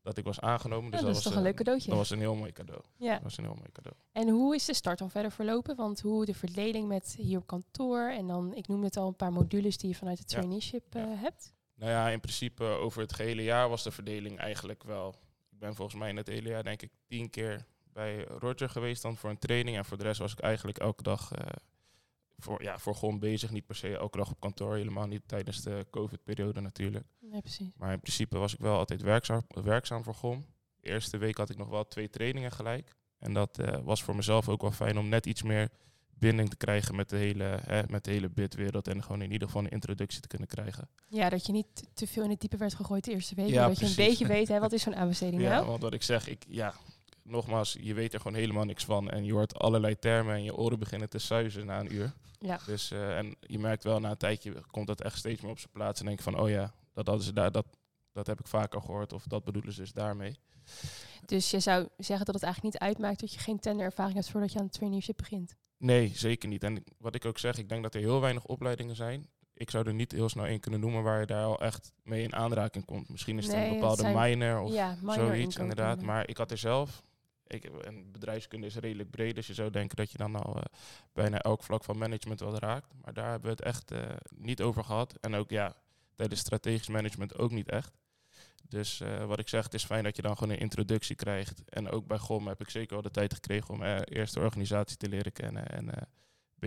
dat 0.03 0.17
ik 0.17 0.25
was 0.25 0.41
aangenomen. 0.41 0.91
Dus 0.91 1.01
Ja, 1.01 1.07
dat 1.07 1.17
is 1.17 1.23
was, 1.23 1.33
toch 1.33 1.43
een 1.43 1.47
leuk 1.47 1.57
cadeautje. 1.57 1.89
Dat 1.89 1.99
was 1.99 2.11
een 2.11 2.19
heel 2.19 2.35
mooi 2.35 2.53
cadeau. 2.53 2.83
Ja. 2.97 3.13
Dat 3.13 3.23
was 3.23 3.37
een 3.37 3.45
heel 3.45 3.55
mooi 3.55 3.73
cadeau. 3.73 3.97
En 4.13 4.29
hoe 4.29 4.55
is 4.55 4.65
de 4.65 4.75
start 4.75 4.99
dan 4.99 5.11
verder 5.11 5.31
verlopen? 5.31 5.77
Want 5.77 6.01
hoe 6.01 6.25
de 6.25 6.35
verdeling 6.35 6.89
met 6.89 7.15
hier 7.19 7.39
op 7.39 7.47
kantoor 7.47 8.11
en 8.11 8.27
dan, 8.27 8.55
ik 8.55 8.69
noemde 8.69 8.87
het 8.87 8.97
al, 8.97 9.09
een 9.09 9.17
paar 9.17 9.33
modules 9.33 9.79
die 9.79 9.89
je 9.89 9.95
vanuit 9.97 10.19
het 10.19 10.29
traineeship 10.29 10.85
Ja. 10.95 11.09
hebt. 11.09 11.53
Nou 11.79 11.91
ja, 11.91 12.09
in 12.09 12.21
principe 12.21 12.65
over 12.65 13.01
het 13.01 13.13
gehele 13.13 13.43
jaar 13.43 13.69
was 13.69 13.83
de 13.83 13.91
verdeling 13.91 14.39
eigenlijk 14.39 14.83
wel... 14.83 15.15
Ik 15.51 15.59
ben 15.59 15.75
volgens 15.75 15.99
mij 15.99 16.09
in 16.09 16.17
het 16.17 16.27
hele 16.27 16.49
jaar 16.49 16.63
denk 16.63 16.83
ik 16.83 16.91
tien 17.07 17.31
keer 17.31 17.67
bij 17.93 18.25
Roger 18.25 18.69
geweest 18.69 19.03
dan 19.03 19.17
voor 19.17 19.31
een 19.31 19.39
training. 19.39 19.77
En 19.77 19.85
voor 19.85 19.97
de 19.97 20.03
rest 20.03 20.21
was 20.21 20.33
ik 20.33 20.39
eigenlijk 20.39 20.79
elke 20.79 21.03
dag 21.03 21.33
eh, 21.33 21.47
voor, 22.37 22.63
ja, 22.63 22.79
voor 22.79 22.95
gewoon 22.95 23.19
bezig. 23.19 23.51
Niet 23.51 23.67
per 23.67 23.77
se 23.77 23.97
elke 23.97 24.19
dag 24.19 24.31
op 24.31 24.41
kantoor. 24.41 24.75
Helemaal 24.77 25.07
niet 25.07 25.23
tijdens 25.27 25.63
de 25.63 25.87
COVID-periode 25.91 26.61
natuurlijk. 26.61 27.07
Nee, 27.21 27.41
precies. 27.41 27.75
Maar 27.77 27.93
in 27.93 28.01
principe 28.01 28.39
was 28.39 28.53
ik 28.55 28.61
wel 28.61 28.77
altijd 28.77 29.03
werkzaam, 29.03 29.43
werkzaam 29.49 30.03
voor 30.03 30.15
GOM. 30.15 30.45
De 30.81 30.89
eerste 30.89 31.17
week 31.17 31.37
had 31.37 31.51
ik 31.51 31.57
nog 31.57 31.69
wel 31.69 31.89
twee 31.89 32.11
trainingen 32.11 32.53
gelijk. 32.53 32.95
En 33.19 33.33
dat 33.33 33.59
eh, 33.59 33.79
was 33.83 34.03
voor 34.03 34.17
mezelf 34.17 34.49
ook 34.49 34.61
wel 34.61 34.73
fijn 34.73 34.99
om 34.99 35.09
net 35.09 35.27
iets 35.27 35.43
meer 35.43 35.71
binding 36.19 36.51
te 36.51 36.57
krijgen 36.57 36.95
met 36.97 37.09
de 37.09 37.17
hele, 37.17 37.59
hè, 37.65 37.83
met 37.89 38.05
de 38.05 38.11
hele 38.11 38.29
bidwereld. 38.29 38.89
En 38.89 39.03
gewoon 39.03 39.23
in 39.23 39.33
ieder 39.33 39.47
geval 39.49 39.63
een 39.65 39.71
introductie 39.71 40.21
te 40.21 40.29
kunnen 40.29 40.49
krijgen. 40.49 40.89
Ja, 41.09 41.29
dat 41.29 41.47
je 41.47 41.53
niet 41.53 41.67
te- 41.95 42.07
veel 42.07 42.25
in 42.25 42.31
het 42.31 42.41
diepe 42.41 42.57
werd 42.57 42.75
gegooid 42.75 43.05
de 43.05 43.11
eerste 43.11 43.35
week. 43.35 43.49
Ja, 43.49 43.67
dat 43.69 43.79
je 43.79 43.85
een 43.87 43.95
precies. 43.95 43.97
beetje 44.11 44.27
weet, 44.27 44.49
hè, 44.49 44.61
wat 44.61 44.73
is 44.73 44.83
zo'n 44.83 44.97
aanbesteding 44.97 45.43
Ja, 45.43 45.49
nou? 45.51 45.67
want 45.67 45.83
wat 45.83 45.95
ik 45.95 46.03
zeg, 46.03 46.29
ik, 46.29 46.45
ja, 46.49 46.75
nogmaals, 47.23 47.77
je 47.81 47.95
weet 47.95 48.13
er 48.15 48.21
gewoon 48.21 48.37
helemaal 48.37 48.65
niks 48.65 48.85
van. 48.85 49.11
En 49.11 49.25
je 49.25 49.33
hoort 49.33 49.59
allerlei 49.59 49.99
termen 49.99 50.35
en 50.35 50.43
je 50.45 50.57
oren 50.57 50.79
beginnen 50.79 51.09
te 51.09 51.19
suizen 51.19 51.67
na 51.67 51.81
een 51.81 51.95
uur. 51.95 52.13
Ja. 52.39 52.59
Dus, 52.67 52.91
eh, 52.91 53.17
en 53.19 53.37
je 53.41 53.59
merkt 53.59 53.85
wel 53.85 54.01
na 54.01 54.11
een 54.11 54.17
tijdje 54.17 54.53
komt 54.71 54.87
dat 54.87 55.01
echt 55.01 55.19
steeds 55.19 55.41
meer 55.41 55.51
op 55.51 55.59
zijn 55.59 55.73
plaats. 55.73 56.01
En 56.01 56.07
denk 56.07 56.21
van, 56.23 56.39
oh 56.41 56.49
ja, 56.49 56.73
dat, 56.93 57.07
dat, 57.07 57.21
is 57.21 57.33
daar, 57.33 57.53
dat, 57.53 57.67
dat 58.13 58.27
heb 58.27 58.41
ik 58.41 58.47
vaker 58.47 58.81
gehoord. 58.81 59.13
Of 59.13 59.25
dat 59.25 59.45
bedoelen 59.45 59.73
ze 59.73 59.81
dus 59.81 59.93
daarmee. 59.93 60.39
Dus 61.27 61.51
je 61.51 61.61
zou 61.61 61.89
zeggen 61.97 62.27
dat 62.27 62.35
het 62.35 62.45
eigenlijk 62.45 62.75
niet 62.75 62.83
uitmaakt 62.83 63.21
dat 63.21 63.33
je 63.33 63.39
geen 63.39 63.59
tenderervaring 63.61 64.15
hebt 64.15 64.31
voordat 64.31 64.53
je 64.53 64.59
aan 64.59 64.65
het 64.65 64.73
traineeship 64.75 65.17
begint. 65.17 65.55
Nee, 65.79 66.11
zeker 66.15 66.49
niet. 66.49 66.65
En 66.65 66.85
wat 66.99 67.15
ik 67.15 67.25
ook 67.25 67.39
zeg, 67.39 67.59
ik 67.59 67.69
denk 67.69 67.83
dat 67.83 67.95
er 67.95 68.01
heel 68.01 68.21
weinig 68.21 68.45
opleidingen 68.45 68.97
zijn. 68.97 69.27
Ik 69.55 69.71
zou 69.71 69.87
er 69.87 69.95
niet 69.95 70.13
heel 70.13 70.29
snel 70.29 70.45
één 70.47 70.61
kunnen 70.61 70.81
noemen 70.81 71.03
waar 71.03 71.21
je 71.21 71.27
daar 71.27 71.45
al 71.45 71.61
echt 71.61 71.93
mee 72.03 72.23
in 72.23 72.35
aanraking 72.35 72.85
komt. 72.85 73.09
Misschien 73.09 73.39
is 73.39 73.47
het 73.47 73.55
Nee, 73.55 73.65
een 73.65 73.71
het 73.71 73.81
bepaalde 73.81 74.03
zijn- 74.03 74.17
minor 74.17 74.61
of 74.61 74.73
ja, 74.73 74.97
minor 75.01 75.15
zoiets 75.15 75.57
inderdaad. 75.57 76.03
Maar 76.03 76.29
ik 76.29 76.37
had 76.37 76.51
er 76.51 76.59
zelf, 76.59 77.03
ik, 77.47 77.65
en 77.65 78.13
bedrijfskunde 78.13 78.67
is 78.67 78.77
redelijk 78.77 79.11
breed, 79.11 79.35
dus 79.35 79.47
je 79.47 79.55
zou 79.55 79.71
denken 79.71 79.97
dat 79.97 80.11
je 80.11 80.19
dan 80.19 80.37
al 80.37 80.57
eh, 80.57 80.63
bijna 81.13 81.39
elk 81.39 81.63
vlak 81.63 81.85
van 81.85 81.99
management 81.99 82.41
wel 82.41 82.59
raakt. 82.59 82.93
Maar 83.05 83.13
daar 83.15 83.31
hebben 83.31 83.51
we 83.51 83.57
het 83.57 83.63
echt 83.65 83.91
eh, 83.91 84.01
niet 84.37 84.63
over 84.63 84.85
gehad. 84.85 85.15
En 85.21 85.35
ook 85.35 85.51
ja, 85.51 85.75
tijdens 86.15 86.41
strategisch 86.41 86.89
management 86.89 87.39
ook 87.39 87.51
niet 87.51 87.69
echt. 87.71 87.93
Dus 88.69 89.01
eh, 89.01 89.25
wat 89.25 89.39
ik 89.39 89.49
zeg, 89.49 89.65
het 89.65 89.75
is 89.75 89.85
fijn 89.85 90.05
dat 90.05 90.17
je 90.17 90.23
dan 90.23 90.37
gewoon 90.37 90.53
een 90.53 90.61
introductie 90.61 91.17
krijgt. 91.17 91.63
En 91.71 91.91
ook 91.91 92.07
bij 92.07 92.19
GOM 92.19 92.47
heb 92.49 92.61
ik 92.61 92.71
zeker 92.71 92.93
wel 92.93 93.03
de 93.03 93.11
tijd 93.11 93.35
gekregen 93.35 93.75
om 93.75 93.83
eh, 93.83 93.99
eerst 94.05 94.35
de 94.35 94.41
organisatie 94.41 94.97
te 94.97 95.09
leren 95.09 95.33
kennen. 95.33 95.67
En 95.69 95.91
eh, 95.95 96.03
een 96.03 96.07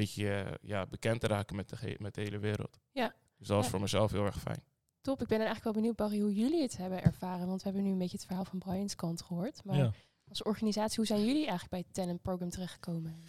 beetje 0.02 0.58
ja, 0.62 0.86
bekend 0.86 1.20
te 1.22 1.28
raken 1.28 1.56
met 1.56 1.70
de, 1.70 1.78
ge- 1.78 1.96
met 2.00 2.14
de 2.16 2.22
hele 2.22 2.40
wereld. 2.40 2.80
Ja. 2.92 3.14
Dus 3.38 3.48
dat 3.48 3.56
was 3.56 3.66
Ja. 3.66 3.72
voor 3.72 3.82
mezelf 3.82 4.12
heel 4.12 4.26
erg 4.26 4.40
fijn. 4.40 4.64
Top, 5.02 5.22
ik 5.22 5.28
ben 5.28 5.38
eigenlijk 5.38 5.64
wel 5.64 5.74
benieuwd, 5.74 5.96
Barry, 5.96 6.20
hoe 6.20 6.34
jullie 6.34 6.62
het 6.62 6.78
hebben 6.78 7.04
ervaren. 7.04 7.48
Want 7.48 7.64
we 7.64 7.68
hebben 7.70 7.84
nu 7.86 7.92
een 7.92 7.98
beetje 7.98 8.18
het 8.18 8.26
verhaal 8.26 8.46
van 8.46 8.60
Brian's 8.60 8.96
kant 8.96 9.22
gehoord. 9.22 9.64
Maar 9.64 9.78
Ja. 9.78 9.92
als 10.30 10.44
organisatie, 10.44 10.96
hoe 10.96 11.06
zijn 11.06 11.20
jullie 11.26 11.36
eigenlijk 11.48 11.70
bij 11.70 11.80
het 11.80 11.94
talent 11.94 12.22
program 12.22 12.50
terechtgekomen? 12.50 13.24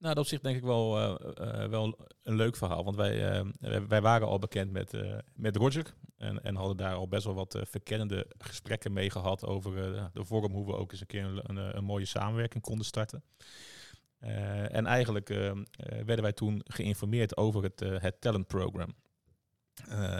Nou, 0.00 0.14
dat 0.14 0.24
op 0.24 0.30
zich 0.30 0.40
denk 0.40 0.56
ik 0.56 0.62
wel, 0.62 0.96
eh, 0.98 1.62
eh, 1.62 1.70
wel 1.70 1.98
een 2.22 2.34
leuk 2.34 2.56
verhaal. 2.56 2.84
Want 2.84 2.96
wij, 2.96 3.30
eh, 3.30 3.80
wij- 3.88 4.00
waren 4.00 4.26
al 4.26 4.38
bekend 4.38 4.70
met, 4.70 4.94
met 5.34 5.56
Roger. 5.56 5.94
En, 6.16 6.42
en 6.42 6.54
hadden 6.54 6.76
daar 6.76 6.94
al 6.94 7.08
best 7.08 7.24
wel 7.24 7.34
wat 7.34 7.58
verkennende 7.62 8.26
gesprekken 8.38 8.92
mee 8.92 9.10
gehad 9.10 9.46
over 9.46 9.74
de 10.12 10.24
vorm 10.24 10.52
hoe 10.52 10.66
we 10.66 10.76
ook 10.76 10.92
eens 10.92 11.00
een 11.00 11.06
keer 11.06 11.24
een, 11.24 11.40
een, 11.56 11.76
een 11.76 11.84
mooie 11.84 12.04
samenwerking 12.04 12.62
konden 12.62 12.86
starten. 12.86 13.22
En 14.70 14.86
eigenlijk 14.86 15.28
werden 15.78 16.22
wij 16.22 16.32
toen 16.32 16.60
geïnformeerd 16.64 17.36
over 17.36 17.62
het, 17.62 17.82
eh, 17.82 18.00
het 18.00 18.20
talent 18.20 18.46
program. 18.46 18.94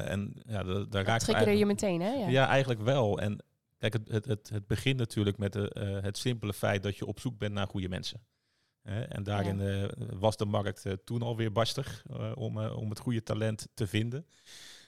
En 0.05 0.43
ja, 0.47 0.63
da- 0.63 0.85
daar 0.85 1.05
Triggerde 1.05 1.27
je 1.27 1.35
eigenlijk- 1.35 1.67
meteen, 1.67 2.01
hè? 2.01 2.13
ja. 2.13 2.29
Ja. 2.29 2.47
eigenlijk 2.47 2.81
wel. 2.81 3.19
En 3.21 3.45
kijk, 3.79 3.93
het, 3.93 4.09
het, 4.09 4.25
het, 4.25 4.49
het 4.49 4.67
begint 4.67 4.99
natuurlijk 4.99 5.39
met 5.39 5.55
het 5.81 6.19
simpele 6.19 6.53
feit 6.53 6.83
dat 6.83 6.97
je 6.97 7.07
op 7.07 7.21
zoek 7.21 7.39
bent 7.39 7.53
naar 7.53 7.67
goede 7.67 7.89
mensen. 7.89 8.21
En 8.83 9.23
daarin 9.23 9.61
eh, 9.61 9.85
was 10.19 10.37
de 10.37 10.45
markt 10.45 10.87
eh, 10.87 10.93
toen 11.05 11.23
alweer 11.23 11.53
barstig 11.53 12.05
eh, 12.11 12.33
om, 12.35 12.59
om 12.59 12.91
het 12.91 12.99
goede 12.99 13.23
talent 13.23 13.69
te 13.75 13.87
vinden. 13.87 14.27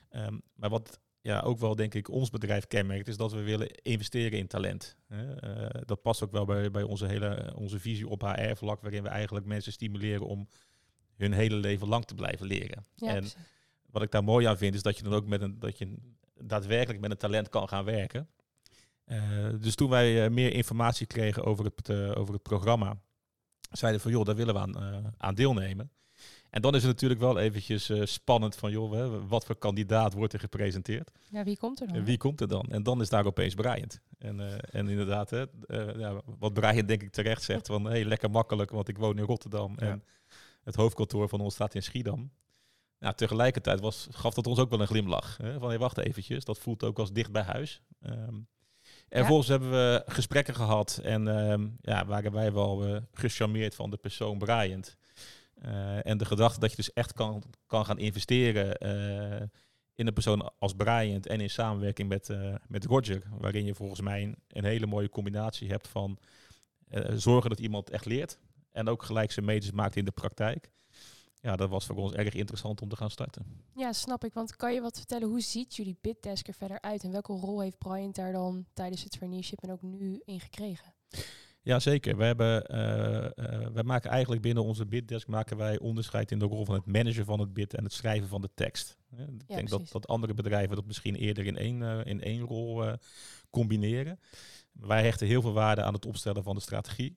Ehm, 0.08 0.38
maar 0.54 0.70
wat 0.70 1.00
ja, 1.20 1.40
ook 1.40 1.58
wel, 1.58 1.76
denk 1.76 1.94
ik, 1.94 2.08
ons 2.08 2.30
bedrijf 2.30 2.66
kenmerkt, 2.66 3.08
is 3.08 3.16
dat 3.16 3.32
we 3.32 3.42
willen 3.42 3.68
investeren 3.68 4.38
in 4.38 4.46
talent. 4.46 4.96
Dat 5.84 6.02
past 6.02 6.22
ook 6.22 6.32
wel 6.32 6.44
bij, 6.44 6.70
bij 6.70 6.82
onze, 6.82 7.06
hele, 7.06 7.52
onze 7.56 7.78
visie 7.78 8.08
op 8.08 8.22
HR-vlak, 8.22 8.80
waarin 8.80 9.02
we 9.02 9.08
eigenlijk 9.08 9.46
mensen 9.46 9.72
stimuleren 9.72 10.26
om 10.26 10.48
hun 11.16 11.32
hele 11.32 11.56
leven 11.56 11.88
lang 11.88 12.04
te 12.04 12.14
blijven 12.14 12.46
leren. 12.46 12.86
Ja, 12.94 13.08
en 13.08 13.18
precies. 13.18 13.36
wat 13.90 14.02
ik 14.02 14.10
daar 14.10 14.24
mooi 14.24 14.46
aan 14.46 14.56
vind, 14.56 14.74
is 14.74 14.82
dat 14.82 14.96
je 14.96 15.02
dan 15.02 15.14
ook 15.14 15.26
met 15.26 15.42
een, 15.42 15.58
dat 15.58 15.78
je 15.78 15.94
daadwerkelijk 16.34 17.00
met 17.00 17.10
een 17.10 17.16
talent 17.16 17.48
kan 17.48 17.68
gaan 17.68 17.84
werken. 17.84 18.28
Dus 19.60 19.74
toen 19.74 19.90
wij 19.90 20.30
meer 20.30 20.52
informatie 20.52 21.06
kregen 21.06 21.44
over 21.44 21.64
het, 21.64 21.90
over 22.16 22.34
het 22.34 22.42
programma, 22.42 23.00
zeiden 23.72 24.00
van 24.00 24.10
joh, 24.10 24.24
daar 24.24 24.36
willen 24.36 24.54
we 24.54 24.60
aan, 24.60 24.76
eh, 24.76 24.98
aan 25.18 25.34
deelnemen. 25.34 25.90
En 26.52 26.62
dan 26.62 26.74
is 26.74 26.82
het 26.82 26.90
natuurlijk 26.92 27.20
wel 27.20 27.38
eventjes 27.38 27.88
eh, 27.88 28.04
spannend 28.04 28.56
van 28.56 28.70
joh, 28.70 28.92
hè, 28.92 29.26
wat 29.26 29.44
voor 29.44 29.56
kandidaat 29.56 30.12
wordt 30.12 30.32
er 30.32 30.38
gepresenteerd? 30.40 31.10
Ja, 31.30 31.44
wie 31.44 31.56
komt 31.56 31.80
er 31.80 31.86
dan? 31.86 31.96
En 31.96 32.04
wie 32.04 32.18
komt 32.18 32.40
er 32.40 32.48
dan? 32.48 32.66
En 32.68 32.82
dan 32.82 33.00
is 33.00 33.08
daar 33.08 33.26
opeens 33.26 33.54
Bryant. 33.54 34.00
En, 34.18 34.40
eh, 34.40 34.80
en 34.80 34.88
inderdaad, 34.88 35.30
hè, 35.30 35.44
eh, 35.66 35.98
ja, 35.98 36.20
wat 36.38 36.52
Bryant 36.52 36.88
denk 36.88 37.02
ik 37.02 37.12
terecht 37.12 37.42
zegt 37.42 37.66
van 37.66 37.84
hey, 37.84 38.04
lekker 38.04 38.30
makkelijk, 38.30 38.70
want 38.70 38.88
ik 38.88 38.98
woon 38.98 39.18
in 39.18 39.24
Rotterdam 39.24 39.72
Ja. 39.76 39.86
en 39.86 40.04
het 40.62 40.74
hoofdkantoor 40.74 41.28
van 41.28 41.40
ons 41.40 41.54
staat 41.54 41.74
in 41.74 41.82
Schiedam. 41.82 42.30
Nou, 42.98 43.14
tegelijkertijd 43.14 43.80
was, 43.80 44.08
gaf 44.10 44.34
dat 44.34 44.46
ons 44.46 44.58
ook 44.58 44.70
wel 44.70 44.80
een 44.80 44.86
glimlach. 44.86 45.36
Hè, 45.36 45.58
van 45.58 45.68
hey, 45.68 45.78
wacht 45.78 45.98
eventjes, 45.98 46.44
dat 46.44 46.58
voelt 46.58 46.84
ook 46.84 46.98
als 46.98 47.12
dicht 47.12 47.32
bij 47.32 47.42
huis. 47.42 47.82
Ehm, 48.00 48.40
en 49.12 49.18
Ja. 49.18 49.24
vervolgens 49.24 49.48
hebben 49.48 49.70
we 49.70 50.02
gesprekken 50.06 50.54
gehad 50.54 51.00
en 51.02 51.28
ehm, 51.28 51.68
ja, 51.80 52.06
waren 52.06 52.32
wij 52.32 52.52
wel 52.52 52.84
eh, 52.84 52.96
gecharmeerd 53.12 53.74
van 53.74 53.90
de 53.90 53.96
persoon 53.96 54.38
Bryant. 54.38 54.96
Eh, 55.54 56.06
en 56.06 56.18
de 56.18 56.24
gedachte 56.24 56.60
dat 56.60 56.70
je 56.70 56.76
dus 56.76 56.92
echt 56.92 57.12
kan, 57.12 57.42
kan 57.66 57.84
gaan 57.84 57.98
investeren 57.98 58.76
eh, 58.76 59.46
in 59.94 60.06
een 60.06 60.12
persoon 60.12 60.52
als 60.58 60.72
Bryant 60.74 61.26
en 61.26 61.40
in 61.40 61.50
samenwerking 61.50 62.08
met, 62.08 62.30
eh, 62.30 62.54
met 62.68 62.84
Roger, 62.84 63.22
waarin 63.38 63.64
je 63.64 63.74
volgens 63.74 64.00
mij 64.00 64.22
een, 64.22 64.36
een 64.48 64.64
hele 64.64 64.86
mooie 64.86 65.08
combinatie 65.08 65.68
hebt 65.68 65.88
van 65.88 66.18
zorgen 67.14 67.50
dat 67.50 67.60
iemand 67.60 67.90
echt 67.90 68.04
leert. 68.04 68.38
En 68.72 68.88
ook 68.88 69.02
gelijk 69.02 69.32
zijn 69.32 69.46
meters 69.46 69.72
maakt 69.72 69.96
in 69.96 70.04
de 70.04 70.10
praktijk. 70.10 70.70
Ja, 71.42 71.56
dat 71.56 71.68
was 71.68 71.86
voor 71.86 71.96
ons 71.96 72.12
erg 72.12 72.34
interessant 72.34 72.80
om 72.80 72.88
te 72.88 72.96
gaan 72.96 73.10
starten. 73.10 73.46
Ja, 73.74 73.92
snap 73.92 74.24
ik. 74.24 74.32
Want 74.32 74.56
kan 74.56 74.74
je 74.74 74.80
wat 74.80 74.96
vertellen, 74.96 75.28
hoe 75.28 75.40
ziet 75.40 75.76
jullie 75.76 75.96
BitDesk 76.00 76.48
er 76.48 76.54
verder 76.54 76.80
uit? 76.80 77.02
En 77.02 77.10
welke 77.10 77.32
rol 77.32 77.60
heeft 77.60 77.78
Brian 77.78 78.12
daar 78.12 78.32
dan 78.32 78.66
tijdens 78.72 79.02
het 79.02 79.12
traineeship 79.12 79.62
en 79.62 79.70
ook 79.70 79.82
nu 79.82 80.20
in 80.24 80.40
gekregen? 80.40 80.94
Ja, 81.62 81.80
zeker. 81.80 82.16
We 82.16 82.24
hebben, 82.24 82.64
wij 83.74 83.82
maken 83.82 84.10
eigenlijk 84.10 84.42
binnen 84.42 84.64
onze 84.64 84.86
BitDesk 84.86 85.28
maken 85.28 85.56
wij 85.56 85.78
onderscheid 85.78 86.30
in 86.30 86.38
de 86.38 86.44
rol 86.44 86.64
van 86.64 86.74
het 86.74 86.86
managen 86.86 87.24
van 87.24 87.40
het 87.40 87.52
bit 87.52 87.74
en 87.74 87.84
het 87.84 87.92
schrijven 87.92 88.28
van 88.28 88.40
de 88.40 88.50
tekst. 88.54 88.98
ik 89.16 89.46
denk 89.46 89.68
dat, 89.68 89.88
dat 89.90 90.08
andere 90.08 90.34
bedrijven 90.34 90.76
dat 90.76 90.86
misschien 90.86 91.14
eerder 91.14 91.46
in 91.46 91.56
één, 91.56 91.82
eh, 91.82 92.00
in 92.04 92.22
één 92.22 92.40
rol 92.40 92.84
combineren. 93.50 94.20
Wij 94.72 95.02
hechten 95.02 95.26
heel 95.26 95.42
veel 95.42 95.52
waarde 95.52 95.82
aan 95.82 95.94
het 95.94 96.06
opstellen 96.06 96.42
van 96.42 96.54
de 96.54 96.60
strategie 96.60 97.16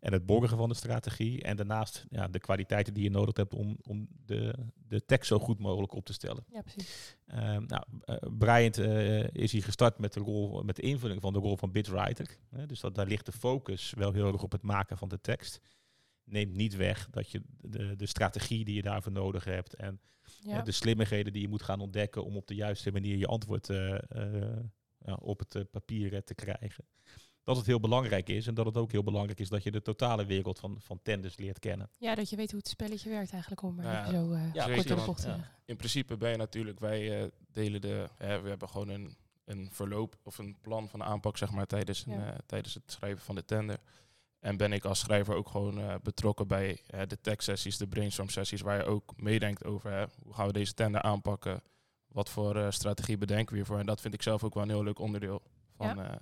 en 0.00 0.12
het 0.12 0.26
borgen 0.26 0.56
van 0.56 0.68
de 0.68 0.74
strategie. 0.74 1.42
En 1.42 1.56
daarnaast 1.56 2.06
ja, 2.10 2.28
de 2.28 2.38
kwaliteiten 2.38 2.94
die 2.94 3.02
je 3.02 3.10
nodig 3.10 3.36
hebt 3.36 3.54
om, 3.54 3.76
om 3.82 4.08
de, 4.26 4.54
de 4.88 5.04
tekst 5.04 5.28
zo 5.28 5.38
goed 5.38 5.58
mogelijk 5.58 5.92
op 5.92 6.04
te 6.04 6.12
stellen. 6.12 6.44
Ja, 6.52 6.60
precies. 6.60 7.16
Uh, 7.26 7.36
nou, 7.38 7.84
uh, 8.04 8.16
Bryant 8.38 8.78
uh, 8.78 9.26
is 9.28 9.52
hier 9.52 9.62
gestart 9.62 9.98
met 9.98 10.12
de, 10.12 10.20
rol, 10.20 10.62
met 10.62 10.76
de 10.76 10.82
invulling 10.82 11.20
van 11.20 11.32
de 11.32 11.38
rol 11.38 11.56
van 11.56 11.72
bitwriter. 11.72 12.38
dus 12.66 12.80
dat, 12.80 12.94
daar 12.94 13.06
ligt 13.06 13.26
de 13.26 13.32
focus 13.32 13.92
wel 13.96 14.12
heel 14.12 14.32
erg 14.32 14.42
op 14.42 14.52
het 14.52 14.62
maken 14.62 14.98
van 14.98 15.08
de 15.08 15.20
tekst. 15.20 15.60
Neemt 16.24 16.54
niet 16.54 16.76
weg 16.76 17.08
dat 17.10 17.30
je 17.30 17.42
de, 17.60 17.96
de 17.96 18.06
strategie 18.06 18.64
die 18.64 18.74
je 18.74 18.82
daarvoor 18.82 19.12
nodig 19.12 19.44
hebt 19.44 19.74
en 19.74 20.00
ja. 20.40 20.62
de 20.62 20.72
slimmigheden 20.72 21.32
die 21.32 21.42
je 21.42 21.48
moet 21.48 21.62
gaan 21.62 21.80
ontdekken 21.80 22.24
om 22.24 22.36
op 22.36 22.46
de 22.46 22.54
juiste 22.54 22.92
manier 22.92 23.16
je 23.16 23.26
antwoord 23.26 23.66
ja, 25.04 25.14
op 25.14 25.38
het 25.38 25.70
papier 25.70 26.24
te 26.24 26.34
krijgen 26.34 26.84
dat 27.42 27.56
het 27.56 27.66
heel 27.66 27.80
belangrijk 27.80 28.28
is. 28.28 28.46
En 28.46 28.54
dat 28.54 28.66
het 28.66 28.76
ook 28.76 28.92
heel 28.92 29.02
belangrijk 29.02 29.40
is 29.40 29.48
dat 29.48 29.62
je 29.62 29.70
de 29.70 29.82
totale 29.82 30.24
wereld 30.24 30.58
van, 30.58 30.76
van 30.80 31.00
tenders 31.02 31.36
leert 31.36 31.58
kennen. 31.58 31.90
Ja, 31.98 32.14
dat 32.14 32.30
je 32.30 32.36
weet 32.36 32.50
hoe 32.50 32.58
het 32.58 32.68
spelletje 32.68 33.10
werkt 33.10 33.32
eigenlijk, 33.32 33.62
om 33.62 33.74
maar 33.74 33.84
ja, 33.84 34.10
zo 34.10 34.32
uh, 34.32 34.54
ja, 34.54 34.74
kort 34.74 34.88
de 34.88 34.94
bocht 34.94 35.28
In 35.64 35.76
principe 35.76 36.16
ben 36.16 36.30
je 36.30 36.36
natuurlijk, 36.36 36.80
wij 36.80 37.22
uh, 37.22 37.28
delen 37.52 37.80
de, 37.80 38.08
hè, 38.16 38.40
we 38.40 38.48
hebben 38.48 38.68
gewoon 38.68 38.88
een, 38.88 39.16
een 39.44 39.68
verloop 39.72 40.16
of 40.22 40.38
een 40.38 40.56
plan 40.60 40.88
van 40.88 41.02
aanpak 41.02 41.36
zeg 41.36 41.50
maar 41.50 41.66
tijdens, 41.66 42.06
een, 42.06 42.12
uh, 42.12 42.28
tijdens 42.46 42.74
het 42.74 42.92
schrijven 42.92 43.24
van 43.24 43.34
de 43.34 43.44
tender. 43.44 43.78
En 44.40 44.56
ben 44.56 44.72
ik 44.72 44.84
als 44.84 44.98
schrijver 44.98 45.34
ook 45.34 45.48
gewoon 45.48 46.00
betrokken 46.02 46.46
bij 46.46 46.80
de 47.06 47.20
tech 47.20 47.42
sessies, 47.42 47.76
de 47.76 47.86
brainstorm 47.86 48.28
sessies, 48.28 48.60
waar 48.60 48.76
je 48.76 48.84
ook 48.84 49.12
meedenkt 49.16 49.64
over 49.64 49.90
hè, 49.90 50.04
hoe 50.22 50.34
gaan 50.34 50.46
we 50.46 50.52
deze 50.52 50.74
tender 50.74 51.02
aanpakken, 51.02 51.62
wat 52.08 52.30
voor 52.30 52.72
strategie 52.72 53.18
bedenken 53.18 53.50
we 53.50 53.56
hiervoor. 53.56 53.78
En 53.78 53.86
dat 53.86 54.00
vind 54.00 54.14
ik 54.14 54.22
zelf 54.22 54.44
ook 54.44 54.54
wel 54.54 54.62
een 54.62 54.68
heel 54.68 54.82
leuk 54.82 54.98
onderdeel 54.98 55.42
van, 55.76 56.18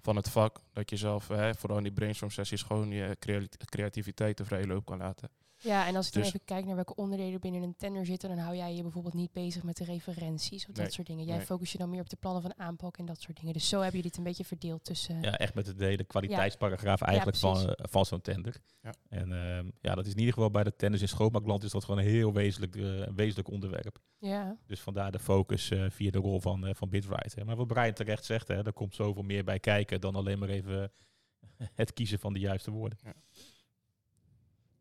van 0.00 0.16
het 0.16 0.28
vak. 0.28 0.60
Dat 0.72 0.90
je 0.90 0.96
zelf, 0.96 1.28
hè, 1.28 1.54
vooral 1.54 1.78
in 1.78 1.84
die 1.84 1.92
brainstorm 1.92 2.30
sessies, 2.30 2.62
gewoon 2.62 2.90
je 2.90 3.16
creativiteit 3.64 4.36
de 4.36 4.44
vrije 4.44 4.66
loop 4.66 4.84
kan 4.86 4.98
laten. 4.98 5.30
Ja, 5.60 5.86
en 5.86 5.96
als 5.96 6.06
ik 6.06 6.12
dan 6.12 6.22
dus- 6.22 6.32
even 6.32 6.44
kijk 6.44 6.64
naar 6.64 6.74
welke 6.74 6.94
onderdelen 6.94 7.40
binnen 7.40 7.62
een 7.62 7.76
tender 7.76 8.06
zitten, 8.06 8.28
dan 8.28 8.38
hou 8.38 8.56
jij 8.56 8.74
je 8.74 8.82
bijvoorbeeld 8.82 9.14
niet 9.14 9.32
bezig 9.32 9.62
met 9.62 9.76
de 9.76 9.84
referenties 9.84 10.68
of 10.68 10.74
dat 10.74 10.92
soort 10.92 11.06
dingen. 11.06 11.24
Jij 11.24 11.40
focus 11.40 11.72
je 11.72 11.78
dan 11.78 11.90
meer 11.90 12.00
op 12.00 12.10
de 12.10 12.16
plannen 12.16 12.42
van 12.42 12.54
aanpak 12.56 12.98
en 12.98 13.06
dat 13.06 13.20
soort 13.20 13.36
dingen. 13.36 13.52
Dus 13.52 13.68
zo 13.68 13.80
hebben 13.80 13.94
jullie 13.94 14.08
het 14.08 14.18
een 14.18 14.24
beetje 14.24 14.44
verdeeld 14.44 14.84
tussen. 14.84 15.22
Ja, 15.22 15.38
echt 15.38 15.54
met 15.54 15.78
de 15.78 15.84
hele 15.84 16.04
kwaliteitsparagraaf 16.04 17.02
eigenlijk 17.02 17.36
van, 17.36 17.66
uh, 17.66 17.72
van 17.76 18.06
zo'n 18.06 18.20
tender. 18.20 18.60
Ja. 18.82 18.94
En 19.08 19.30
uh, 19.30 19.70
ja, 19.80 19.94
dat 19.94 20.06
is 20.06 20.12
in 20.12 20.18
ieder 20.18 20.34
geval 20.34 20.50
bij 20.50 20.64
de 20.64 20.76
tenders 20.76 21.02
in 21.02 21.08
schoonmaakland 21.08 21.64
is 21.64 21.70
dat 21.70 21.84
gewoon 21.84 22.00
een 22.00 22.10
heel 22.10 22.32
wezenlijk, 22.32 22.76
uh, 22.76 23.06
wezenlijk 23.14 23.48
onderwerp. 23.50 23.98
Ja. 24.18 24.56
Dus 24.66 24.80
vandaar 24.80 25.12
de 25.12 25.18
focus 25.18 25.70
eh, 25.70 25.84
via 25.88 26.10
de 26.10 26.18
rol 26.18 26.40
van, 26.40 26.74
van 26.74 26.88
Bitwriter. 26.88 27.44
Maar 27.44 27.56
wat 27.56 27.66
Brian 27.66 27.92
terecht 27.92 28.24
zegt, 28.24 28.48
hè, 28.48 28.64
er 28.64 28.72
komt 28.72 28.94
zoveel 28.94 29.22
meer 29.22 29.44
bij 29.44 29.58
kijken 29.58 29.87
dan 29.96 30.14
alleen 30.14 30.38
maar 30.38 30.48
even 30.48 30.92
het 31.80 31.92
kiezen 31.92 32.18
van 32.18 32.32
de 32.32 32.38
juiste 32.38 32.70
woorden. 32.70 32.98
Ja. 33.02 33.14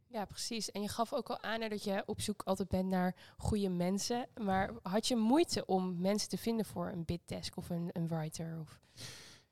Ja, 0.10 0.26
precies. 0.26 0.72
En 0.72 0.82
je 0.82 0.88
gaf 0.88 1.14
ook 1.14 1.30
al 1.30 1.42
aan 1.42 1.70
dat 1.70 1.84
je 1.84 2.04
op 2.06 2.22
zoek 2.22 2.42
altijd 2.44 2.70
bent 2.70 2.90
naar 2.90 3.16
goede 3.38 3.70
mensen. 3.70 4.28
Maar 4.42 4.74
had 4.82 5.08
je 5.08 5.16
moeite 5.16 5.66
om 5.66 6.02
mensen 6.02 6.30
te 6.30 6.38
vinden 6.38 6.66
voor 6.66 6.92
een 6.92 7.06
biddesk 7.06 7.58
of 7.58 7.70
een, 7.70 7.90
een 7.92 8.08
writer? 8.08 8.60
Of? 8.60 8.80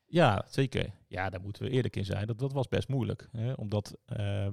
Ja, 0.06 0.46
zeker. 0.50 0.92
Ja, 1.08 1.30
daar 1.30 1.42
moeten 1.42 1.64
we 1.64 1.70
eerlijk 1.70 1.96
in 1.96 2.06
zijn. 2.06 2.28
Dat, 2.28 2.40
dat 2.40 2.54
was 2.54 2.68
best 2.68 2.88
moeilijk. 2.88 3.28
Hè? 3.32 3.54
Omdat 3.54 3.98
uh, 4.20 4.48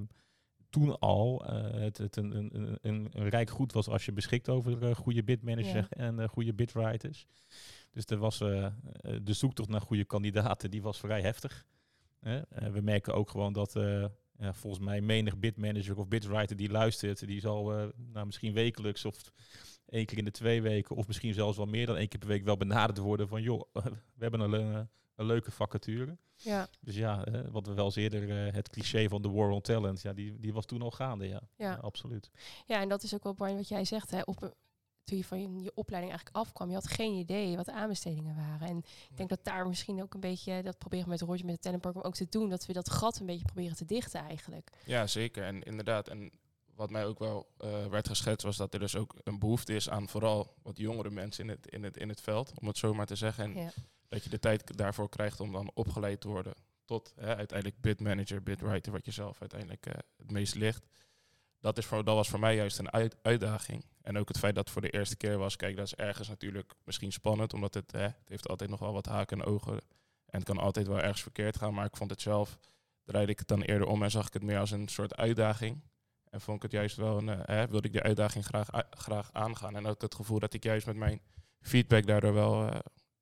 toen 0.71 0.99
al 0.99 1.44
uh, 1.47 1.71
het, 1.80 1.99
het 1.99 2.16
een, 2.16 2.37
een, 2.37 2.78
een, 2.82 3.09
een, 3.12 3.28
rijk 3.28 3.50
goed 3.50 3.73
was 3.73 3.88
als 3.88 4.04
je 4.04 4.12
beschikt 4.12 4.49
over 4.49 4.82
uh, 4.82 4.94
goede 4.94 5.23
bidmanagers 5.25 5.87
ja. 5.90 5.97
en 5.97 6.18
uh, 6.18 6.28
goede 6.28 6.54
bidwriters. 6.54 7.26
Dus 7.92 8.06
er 8.06 8.18
was 8.18 8.38
de 8.38 9.32
zoektocht 9.32 9.68
naar 9.68 9.80
goede 9.80 10.04
kandidaten, 10.04 10.70
die 10.70 10.82
was 10.82 10.99
vrij 10.99 11.20
heftig. 11.20 11.66
we 12.49 12.80
merken 12.82 13.14
ook 13.14 13.30
gewoon 13.30 13.52
dat 13.52 13.72
ja, 14.38 14.52
volgens 14.52 14.84
mij 14.84 15.00
menig 15.00 15.38
bitmanager 15.38 15.99
of 15.99 16.08
bitwriter 16.08 16.56
die 16.56 16.70
luistert, 16.70 17.26
die 17.26 17.40
zal 17.40 17.64
nou, 17.96 18.26
misschien 18.26 18.52
wekelijks 18.52 19.04
of 19.04 19.32
één 19.87 20.06
keer 20.06 20.18
in 20.18 20.25
de 20.25 20.30
twee 20.30 20.62
weken, 20.62 20.96
of 20.96 21.06
misschien 21.06 21.34
zelfs 21.34 21.56
wel 21.56 21.66
meer 21.66 21.87
dan 21.87 21.96
één 21.96 22.08
keer 22.08 22.18
per 22.18 22.28
week 22.28 22.44
wel 22.44 22.56
benaderd 22.56 22.99
worden 22.99 23.28
van 23.28 23.42
joh, 23.42 23.62
we 24.16 24.18
hebben 24.18 24.40
een, 24.40 24.88
een 25.14 25.26
leuke 25.26 25.50
vacature. 25.50 26.16
Ja. 26.37 26.68
Dus 26.80 26.94
ja, 26.94 27.25
wat 27.50 27.66
we 27.66 27.75
wel 27.75 27.84
eens 27.84 27.96
eerder, 27.96 28.54
het 28.54 28.68
cliché 28.68 29.08
van 29.08 29.22
de 29.22 29.30
war 29.30 29.50
on 29.50 29.61
talent, 29.61 30.02
ja, 30.02 30.12
die, 30.12 30.40
die 30.40 30.52
was 30.52 30.66
toen 30.66 30.82
al 30.82 30.90
gaande, 30.90 31.28
ja. 31.28 31.40
Ja, 31.56 31.70
ja 31.70 31.75
absoluut. 31.75 32.30
Ja, 32.66 32.80
en 32.80 32.88
dat 32.88 33.02
is 33.02 33.14
ook 33.14 33.22
wel 33.22 33.32
Brian 33.32 33.56
wat 33.56 33.68
jij 33.68 33.84
zegt, 33.84 34.11
hè, 34.11 34.20
op 34.25 34.54
toen 35.04 35.16
je 35.16 35.25
van 35.25 35.62
je 35.62 35.73
opleiding 35.75 36.12
eigenlijk 36.12 36.47
afkwam, 36.47 36.68
je 36.68 36.75
had 36.75 36.88
geen 36.88 37.12
idee 37.12 37.56
wat 37.56 37.64
de 37.64 37.73
aanbestedingen 37.73 38.37
waren. 38.37 38.68
En 38.68 38.78
ik 39.11 39.16
denk 39.16 39.28
dat 39.28 39.44
daar 39.44 39.68
misschien 39.68 40.02
ook 40.02 40.14
een 40.14 40.21
beetje, 40.21 40.62
dat 40.62 40.78
proberen 40.78 41.04
we 41.04 41.11
met 41.11 41.21
Roger 41.21 41.44
met 41.44 41.54
het 41.54 41.62
talentprogram 41.62 42.02
ook 42.02 42.14
te 42.14 42.26
doen, 42.28 42.49
dat 42.49 42.66
we 42.66 42.73
dat 42.73 42.90
gat 42.90 43.18
een 43.18 43.26
beetje 43.26 43.44
proberen 43.44 43.76
te 43.76 43.85
dichten 43.85 44.21
eigenlijk. 44.21 44.71
Ja, 44.85 45.06
zeker. 45.06 45.44
En 45.44 45.62
inderdaad, 45.62 46.09
en 46.09 46.30
wat 46.75 46.90
mij 46.90 47.06
ook 47.06 47.18
wel 47.18 47.49
uh, 47.64 47.87
werd 47.87 48.09
geschetst 48.09 48.47
was 48.47 48.56
dat 48.56 48.75
er 48.75 48.80
dus 48.80 48.97
ook 48.97 49.14
een 49.23 49.38
behoefte 49.38 49.75
is 49.75 49.88
aan 49.90 50.09
vooral 50.09 50.54
wat 50.62 50.78
jongere 50.78 51.11
mensen 51.11 51.44
in 51.44 51.50
het, 51.50 51.66
in 51.66 51.82
het, 51.82 51.97
in 51.97 52.09
het 52.09 52.21
veld, 52.21 52.52
om 52.61 52.66
het 52.66 52.78
zo 52.78 52.94
maar 52.94 53.06
te 53.06 53.16
zeggen. 53.16 53.44
En 53.44 53.54
ja. 53.54 53.71
dat 54.09 54.25
je 54.25 54.30
de 54.30 54.38
tijd 54.38 54.76
daarvoor 54.76 55.09
krijgt 55.09 55.40
om 55.40 55.52
dan 55.52 55.71
opgeleid 55.75 56.21
te 56.21 56.28
worden 56.28 56.54
tot 56.85 57.12
hè, 57.16 57.37
uiteindelijk 57.37 57.80
bidmanager, 57.80 58.42
bidwriter, 58.42 58.92
wat 58.92 59.04
je 59.04 59.11
zelf 59.11 59.40
uiteindelijk 59.40 59.87
uh, 59.87 59.92
het 60.16 60.30
meest 60.30 60.54
ligt 60.54 60.87
dat, 61.62 61.78
is 61.78 61.87
voor, 61.87 62.04
dat 62.04 62.14
was 62.14 62.28
voor 62.28 62.40
mij 62.40 62.54
juist 62.54 62.78
een 62.78 62.90
uit, 62.90 63.16
uitdaging. 63.23 63.85
En 64.02 64.19
ook 64.19 64.28
het 64.28 64.38
feit 64.38 64.54
dat 64.54 64.64
het 64.64 64.73
voor 64.73 64.83
de 64.83 64.90
eerste 64.90 65.16
keer 65.16 65.38
was, 65.38 65.57
kijk, 65.57 65.76
dat 65.76 65.87
is 65.87 65.95
ergens 65.95 66.28
natuurlijk 66.28 66.73
misschien 66.85 67.12
spannend, 67.12 67.54
omdat 67.54 67.75
het, 67.75 67.92
hè, 67.92 68.02
het 68.02 68.28
heeft 68.28 68.49
altijd 68.49 68.71
nog 68.71 68.81
wel 68.81 68.92
wat 68.92 69.07
haken 69.07 69.40
en 69.40 69.47
ogen. 69.47 69.73
En 70.26 70.38
het 70.38 70.45
kan 70.45 70.59
altijd 70.59 70.87
wel 70.87 71.00
ergens 71.00 71.23
verkeerd 71.23 71.57
gaan, 71.57 71.75
maar 71.75 71.87
ik 71.87 71.97
vond 71.97 72.11
het 72.11 72.21
zelf, 72.21 72.59
draaide 73.04 73.33
ik 73.33 73.38
het 73.38 73.49
dan 73.49 73.62
eerder 73.62 73.87
om 73.87 74.02
en 74.02 74.11
zag 74.11 74.26
ik 74.26 74.33
het 74.33 74.42
meer 74.42 74.59
als 74.59 74.71
een 74.71 74.88
soort 74.88 75.16
uitdaging. 75.16 75.81
En 76.31 76.40
vond 76.40 76.57
ik 76.57 76.62
het 76.62 76.73
juist 76.73 76.97
wel, 76.97 77.19
een, 77.19 77.28
uh, 77.28 77.40
hè, 77.42 77.66
wilde 77.66 77.87
ik 77.87 77.92
die 77.92 78.02
uitdaging 78.02 78.45
graag, 78.45 78.69
graag 78.90 79.33
aangaan. 79.33 79.76
En 79.76 79.87
ook 79.87 80.02
het 80.02 80.14
gevoel 80.14 80.38
dat 80.38 80.54
ik 80.54 80.64
juist 80.64 80.87
met 80.87 80.97
mijn 80.97 81.21
feedback 81.61 82.07
daardoor 82.07 82.35
wel 82.35 82.69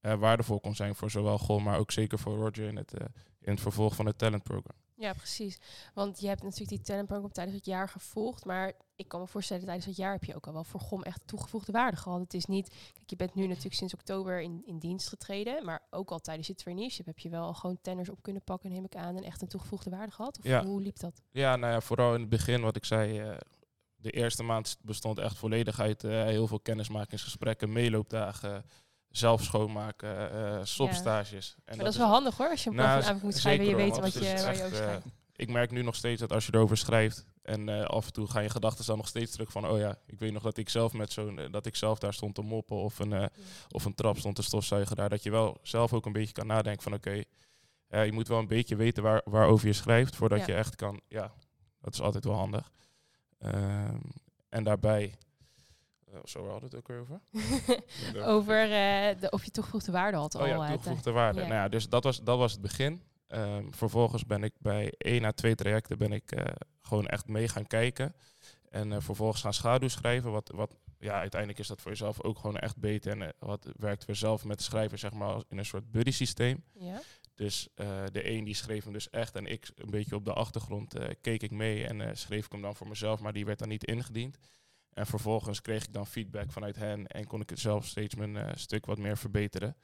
uh, 0.00 0.14
waardevol 0.14 0.60
kon 0.60 0.74
zijn 0.74 0.94
voor 0.94 1.10
zowel 1.10 1.38
Gol, 1.38 1.58
maar 1.58 1.78
ook 1.78 1.90
zeker 1.90 2.18
voor 2.18 2.36
Roger 2.36 2.68
in 2.68 2.76
het, 2.76 3.00
uh, 3.00 3.06
in 3.40 3.52
het 3.52 3.60
vervolg 3.60 3.94
van 3.94 4.06
het 4.06 4.18
talentprogram. 4.18 4.76
Ja, 5.00 5.12
precies. 5.12 5.58
Want 5.94 6.20
je 6.20 6.26
hebt 6.26 6.42
natuurlijk 6.42 6.70
die 6.70 6.80
talentprogram 6.80 7.32
tijdens 7.32 7.56
het 7.56 7.66
jaar 7.66 7.88
gevolgd. 7.88 8.44
Maar 8.44 8.72
ik 8.96 9.08
kan 9.08 9.20
me 9.20 9.26
voorstellen, 9.26 9.64
tijdens 9.64 9.86
het 9.86 9.96
jaar 9.96 10.12
heb 10.12 10.24
je 10.24 10.34
ook 10.34 10.46
al 10.46 10.52
wel 10.52 10.64
voor 10.64 10.80
GOM 10.80 11.02
echt 11.02 11.22
toegevoegde 11.24 11.72
waarde 11.72 11.96
gehad. 11.96 12.20
Het 12.20 12.34
is 12.34 12.44
niet, 12.44 12.68
kijk, 12.68 13.10
je 13.10 13.16
bent 13.16 13.34
nu 13.34 13.46
natuurlijk 13.46 13.74
sinds 13.74 13.94
oktober 13.94 14.40
in, 14.40 14.62
in 14.66 14.78
dienst 14.78 15.08
getreden. 15.08 15.64
Maar 15.64 15.82
ook 15.90 16.10
al 16.10 16.18
tijdens 16.18 16.46
je 16.46 16.54
traineeship 16.54 17.06
heb 17.06 17.18
je 17.18 17.28
wel 17.28 17.54
gewoon 17.54 17.78
tenners 17.82 18.08
op 18.08 18.22
kunnen 18.22 18.42
pakken, 18.42 18.70
neem 18.70 18.84
ik 18.84 18.96
aan. 18.96 19.16
En 19.16 19.22
echt 19.22 19.42
een 19.42 19.48
toegevoegde 19.48 19.90
waarde 19.90 20.12
gehad? 20.12 20.38
Of 20.38 20.44
ja. 20.44 20.64
hoe 20.64 20.82
liep 20.82 20.98
dat? 20.98 21.22
Ja, 21.30 21.56
nou 21.56 21.72
ja, 21.72 21.80
vooral 21.80 22.14
in 22.14 22.20
het 22.20 22.30
begin 22.30 22.60
wat 22.60 22.76
ik 22.76 22.84
zei. 22.84 23.22
Uh, 23.22 23.36
de 23.96 24.10
eerste 24.10 24.42
maand 24.42 24.76
bestond 24.82 25.18
echt 25.18 25.38
volledig 25.38 25.80
uit 25.80 26.04
uh, 26.04 26.24
heel 26.24 26.46
veel 26.46 26.60
kennismakingsgesprekken, 26.60 27.72
meeloopdagen 27.72 28.64
zelf 29.10 29.42
schoonmaken, 29.42 30.34
uh, 30.34 30.58
stopstages. 30.62 31.54
En 31.56 31.62
maar 31.64 31.76
dat, 31.76 31.84
dat 31.84 31.94
is 31.94 31.98
wel 32.00 32.08
handig 32.08 32.36
hoor, 32.36 32.48
als 32.48 32.64
je 32.64 32.70
een 32.70 32.76
nou, 32.76 33.18
moet 33.22 33.36
schrijven 33.36 33.66
je 33.66 33.74
weet 33.74 33.98
wat 33.98 34.12
je, 34.12 34.20
waar 34.20 34.56
je 34.56 34.64
over 34.64 34.76
schrijft. 34.76 35.06
Uh, 35.06 35.12
ik 35.36 35.48
merk 35.48 35.70
nu 35.70 35.82
nog 35.82 35.94
steeds 35.94 36.20
dat 36.20 36.32
als 36.32 36.46
je 36.46 36.54
erover 36.54 36.76
schrijft 36.76 37.26
en 37.42 37.68
uh, 37.68 37.84
af 37.84 38.06
en 38.06 38.12
toe 38.12 38.30
gaan 38.30 38.42
je 38.42 38.50
gedachten 38.50 38.86
dan 38.86 38.96
nog 38.96 39.08
steeds 39.08 39.32
terug 39.32 39.52
van, 39.52 39.68
oh 39.68 39.78
ja, 39.78 39.98
ik 40.06 40.18
weet 40.18 40.32
nog 40.32 40.42
dat 40.42 40.56
ik 40.56 40.68
zelf 40.68 40.92
met 40.92 41.12
zo'n, 41.12 41.40
dat 41.50 41.66
ik 41.66 41.76
zelf 41.76 41.98
daar 41.98 42.14
stond 42.14 42.34
te 42.34 42.42
moppen 42.42 42.76
of 42.76 42.98
een, 42.98 43.10
ja. 43.10 43.30
of 43.70 43.84
een 43.84 43.94
trap 43.94 44.18
stond 44.18 44.34
te 44.34 44.42
stofzuigen 44.42 44.96
daar, 44.96 45.08
dat 45.08 45.22
je 45.22 45.30
wel 45.30 45.58
zelf 45.62 45.92
ook 45.92 46.06
een 46.06 46.12
beetje 46.12 46.32
kan 46.32 46.46
nadenken 46.46 46.82
van, 46.82 46.94
oké, 46.94 47.24
okay, 47.88 48.06
je 48.06 48.12
moet 48.12 48.28
wel 48.28 48.38
een 48.38 48.46
beetje 48.46 48.76
weten 48.76 49.02
waar, 49.02 49.20
waarover 49.24 49.66
je 49.66 49.72
schrijft 49.72 50.16
voordat 50.16 50.38
ja. 50.38 50.46
je 50.46 50.54
echt 50.54 50.76
kan, 50.76 51.00
ja, 51.08 51.32
dat 51.80 51.94
is 51.94 52.00
altijd 52.00 52.24
wel 52.24 52.34
handig. 52.34 52.70
Ehm, 53.38 54.00
en 54.48 54.64
daarbij 54.64 55.14
uh, 56.12 56.18
zo 56.24 56.48
hadden 56.48 56.70
we 56.70 56.76
het 56.76 56.90
ook 56.90 56.98
over. 56.98 57.20
over 58.34 58.64
uh, 58.64 59.20
de, 59.20 59.30
of 59.30 59.44
je 59.44 59.50
toegevoegde 59.50 59.92
waarde 59.92 60.16
had. 60.16 60.34
Oh 60.34 60.40
al, 60.40 60.46
ja, 60.46 60.68
toegevoegde 60.70 61.10
waarde. 61.10 61.40
Nou 61.40 61.52
ja, 61.52 61.68
dus 61.68 61.88
dat 61.88 62.04
was, 62.04 62.22
dat 62.22 62.38
was 62.38 62.52
het 62.52 62.60
begin. 62.60 63.02
Um, 63.28 63.74
vervolgens 63.74 64.26
ben 64.26 64.44
ik 64.44 64.52
bij 64.58 64.94
één 64.98 65.24
à 65.24 65.32
twee 65.32 65.54
trajecten 65.54 65.98
ben 65.98 66.12
ik 66.12 66.36
uh, 66.36 66.44
gewoon 66.80 67.06
echt 67.06 67.28
mee 67.28 67.48
gaan 67.48 67.66
kijken. 67.66 68.14
En 68.68 69.02
vervolgens 69.02 69.42
gaan 69.42 69.54
schaduw 69.54 69.88
schrijven. 69.88 70.30
Wat, 70.30 70.50
wat, 70.54 70.76
ja, 70.98 71.18
uiteindelijk 71.18 71.60
is 71.60 71.68
dat 71.68 71.80
voor 71.80 71.90
jezelf 71.90 72.22
ook 72.22 72.38
gewoon 72.38 72.58
echt 72.58 72.76
beter. 72.76 73.20
En 73.20 73.34
wat 73.38 73.68
werkt 73.76 74.04
weer 74.04 74.16
zelf 74.16 74.44
met 74.44 74.62
schrijven, 74.62 74.98
zeg 74.98 75.12
maar, 75.12 75.42
in 75.48 75.58
een 75.58 75.64
soort 75.64 75.90
buddy 75.90 76.10
systeem. 76.10 76.64
Ja. 76.72 77.00
Dus 77.40 77.68
eh, 77.74 78.04
de 78.12 78.30
een 78.30 78.44
die 78.44 78.54
schreef 78.54 78.84
hem 78.84 78.92
dus 78.92 79.10
echt 79.10 79.34
en 79.34 79.46
ik 79.46 79.70
een 79.74 79.90
beetje 79.90 80.14
op 80.14 80.24
de 80.24 80.32
achtergrond 80.32 80.94
eh, 80.94 81.08
keek 81.20 81.42
ik 81.42 81.50
mee 81.50 81.86
en 81.86 82.00
eh, 82.00 82.08
schreef 82.12 82.44
ik 82.44 82.52
hem 82.52 82.62
dan 82.62 82.76
voor 82.76 82.88
mezelf, 82.88 83.20
maar 83.20 83.32
die 83.32 83.44
werd 83.44 83.58
dan 83.58 83.68
niet 83.68 83.84
ingediend. 83.84 84.38
En 84.92 85.06
vervolgens 85.06 85.60
kreeg 85.60 85.84
ik 85.84 85.92
dan 85.92 86.06
feedback 86.06 86.52
vanuit 86.52 86.76
hen 86.76 87.06
en 87.06 87.26
kon 87.26 87.40
ik 87.40 87.50
het 87.50 87.58
zelf 87.58 87.86
steeds 87.86 88.14
mijn 88.14 88.36
eh, 88.36 88.50
stuk 88.54 88.86
wat 88.86 88.98
meer 88.98 89.16
verbeteren. 89.16 89.76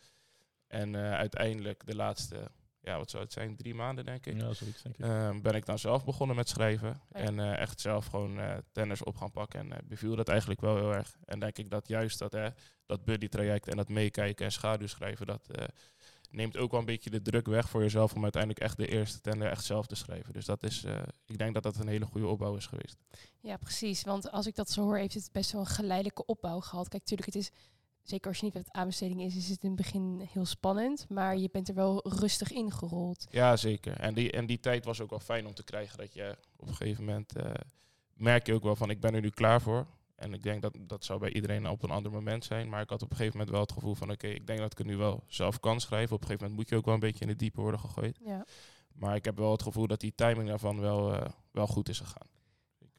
En 0.67 0.95
eh, 0.95 1.13
uiteindelijk 1.13 1.87
de 1.87 1.95
laatste, 1.97 2.51
ja 2.81 2.99
wat 2.99 3.11
zou 3.11 3.23
het 3.23 3.33
zijn, 3.33 3.57
drie 3.57 3.75
maanden 3.75 4.05
denk 4.05 4.27
ik, 4.27 4.41
Ja, 4.41 4.53
zoiets 4.53 4.83
denk 4.83 4.97
ik. 4.97 5.05
Ehm, 5.05 5.41
ben 5.41 5.55
ik 5.55 5.67
dan 5.67 5.79
zelf 5.79 6.05
begonnen 6.05 6.37
met 6.37 6.49
schrijven. 6.49 7.01
ja. 7.13 7.19
En 7.19 7.41
eh, 7.41 7.59
echt 7.59 7.81
zelf 7.81 8.07
gewoon 8.07 8.39
eh 8.39 8.57
tennis 8.73 9.03
op 9.03 9.17
gaan 9.17 9.31
pakken. 9.31 9.61
En 9.61 9.73
eh, 9.73 9.79
beviel 9.85 10.17
dat 10.17 10.29
eigenlijk 10.29 10.61
wel 10.61 10.77
heel 10.77 10.95
erg. 10.95 11.17
En 11.25 11.41
denk 11.41 11.59
ik 11.59 11.71
dat 11.71 11.89
juist 11.89 12.19
dat, 12.19 12.33
hè, 12.33 12.49
dat 12.87 13.05
buddy 13.05 13.29
traject 13.29 13.69
en 13.69 13.77
dat 13.77 13.89
meekijken 13.89 14.45
en 14.45 14.53
schaduwschrijven, 14.53 15.27
dat 15.27 15.49
eh, 15.51 15.65
neemt 16.31 16.57
ook 16.57 16.71
wel 16.71 16.81
een 16.81 16.87
beetje 16.87 17.11
de 17.11 17.23
druk 17.23 17.47
weg 17.47 17.69
voor 17.69 17.83
jezelf 17.83 18.15
om 18.15 18.23
uiteindelijk 18.23 18.63
echt 18.63 18.77
de 18.77 18.89
eerste 18.89 19.21
tender 19.21 19.49
echt 19.49 19.65
zelf 19.65 19.87
te 19.87 19.95
schrijven. 19.95 20.33
Dus 20.33 20.45
dat 20.45 20.63
is, 20.63 20.85
eh, 20.85 21.03
ik 21.27 21.39
denk 21.39 21.55
dat 21.55 21.63
dat 21.63 21.77
een 21.77 21.89
hele 21.89 22.07
goede 22.07 22.27
opbouw 22.27 22.57
is 22.57 22.67
geweest. 22.67 22.97
Ja, 23.41 23.57
precies. 23.57 24.03
Want 24.03 24.31
als 24.31 24.47
ik 24.47 24.55
dat 24.55 24.71
zo 24.71 24.83
hoor, 24.83 24.97
heeft 24.97 25.15
het 25.15 25.29
best 25.33 25.53
wel 25.53 25.61
een 25.61 25.67
geleidelijke 25.67 26.25
opbouw 26.25 26.61
gehad. 26.61 26.89
Kijk, 26.89 27.03
natuurlijk, 27.03 27.35
het 27.35 27.43
is, 27.43 27.51
zeker 28.03 28.29
als 28.29 28.39
je 28.39 28.45
niet 28.45 28.55
weet 28.55 28.67
wat 28.67 28.75
aanbesteding 28.75 29.23
is, 29.23 29.37
is 29.37 29.49
het 29.49 29.63
in 29.63 29.69
het 29.69 29.77
begin 29.77 30.29
heel 30.33 30.45
spannend. 30.45 31.09
Maar 31.09 31.37
je 31.37 31.49
bent 31.53 31.69
er 31.69 31.75
wel 31.75 32.09
rustig 32.09 32.53
ingerold. 32.53 33.27
Ja, 33.31 33.57
zeker. 33.57 34.01
En 34.01 34.15
die, 34.15 34.31
en 34.33 34.47
die 34.47 34.61
tijd 34.61 34.85
was 34.85 35.01
ook 35.01 35.11
wel 35.11 35.21
fijn 35.21 35.47
om 35.47 35.55
te 35.55 35.65
krijgen. 35.65 35.99
Dat 35.99 36.15
je 36.15 36.37
op 36.57 36.69
een 36.69 36.75
gegeven 36.75 37.05
moment 37.05 37.37
eh, 37.37 37.51
merk 38.15 38.47
je 38.47 38.55
ook 38.55 38.63
wel 38.63 38.77
van 38.77 38.91
ik 38.91 39.01
ben 39.01 39.15
er 39.15 39.21
nu 39.21 39.31
klaar 39.31 39.61
voor. 39.61 39.87
En 40.17 40.35
ik 40.35 40.43
denk 40.43 40.63
dat 40.63 40.77
dat 40.81 41.05
zou 41.05 41.19
bij 41.21 41.33
iedereen 41.33 41.69
op 41.69 41.83
een 41.83 41.91
ander 41.91 42.13
moment 42.13 42.45
zijn. 42.45 42.69
Maar 42.69 42.83
ik 42.83 42.91
had 42.91 43.03
op 43.03 43.11
een 43.11 43.17
gegeven 43.17 43.39
moment 43.39 43.55
wel 43.55 43.65
het 43.65 43.73
gevoel 43.73 43.95
van 43.95 44.11
oké, 44.11 44.27
ik 44.27 44.47
denk 44.47 44.59
dat 44.59 44.73
ik 44.73 44.79
het 44.79 44.87
nu 44.87 44.97
wel 44.97 45.25
zelf 45.27 45.61
kan 45.61 45.81
schrijven. 45.81 46.15
Op 46.17 46.21
een 46.23 46.27
gegeven 46.27 46.47
moment 46.49 46.61
moet 46.61 46.69
je 46.69 46.77
ook 46.77 46.85
wel 46.85 46.95
een 46.95 47.01
beetje 47.01 47.25
in 47.25 47.29
het 47.29 47.39
diepe 47.39 47.61
worden 47.61 47.81
gegooid. 47.81 48.19
Ja. 48.25 48.47
Maar 48.95 49.17
ik 49.17 49.25
heb 49.25 49.37
wel 49.37 49.53
het 49.53 49.63
gevoel 49.63 49.87
dat 49.87 50.01
die 50.01 50.15
timing 50.15 50.49
daarvan 50.49 50.81
wel, 50.81 51.15
eh, 51.15 51.31
wel 51.51 51.67
goed 51.67 51.89
is 51.89 51.99
gegaan. 51.99 52.29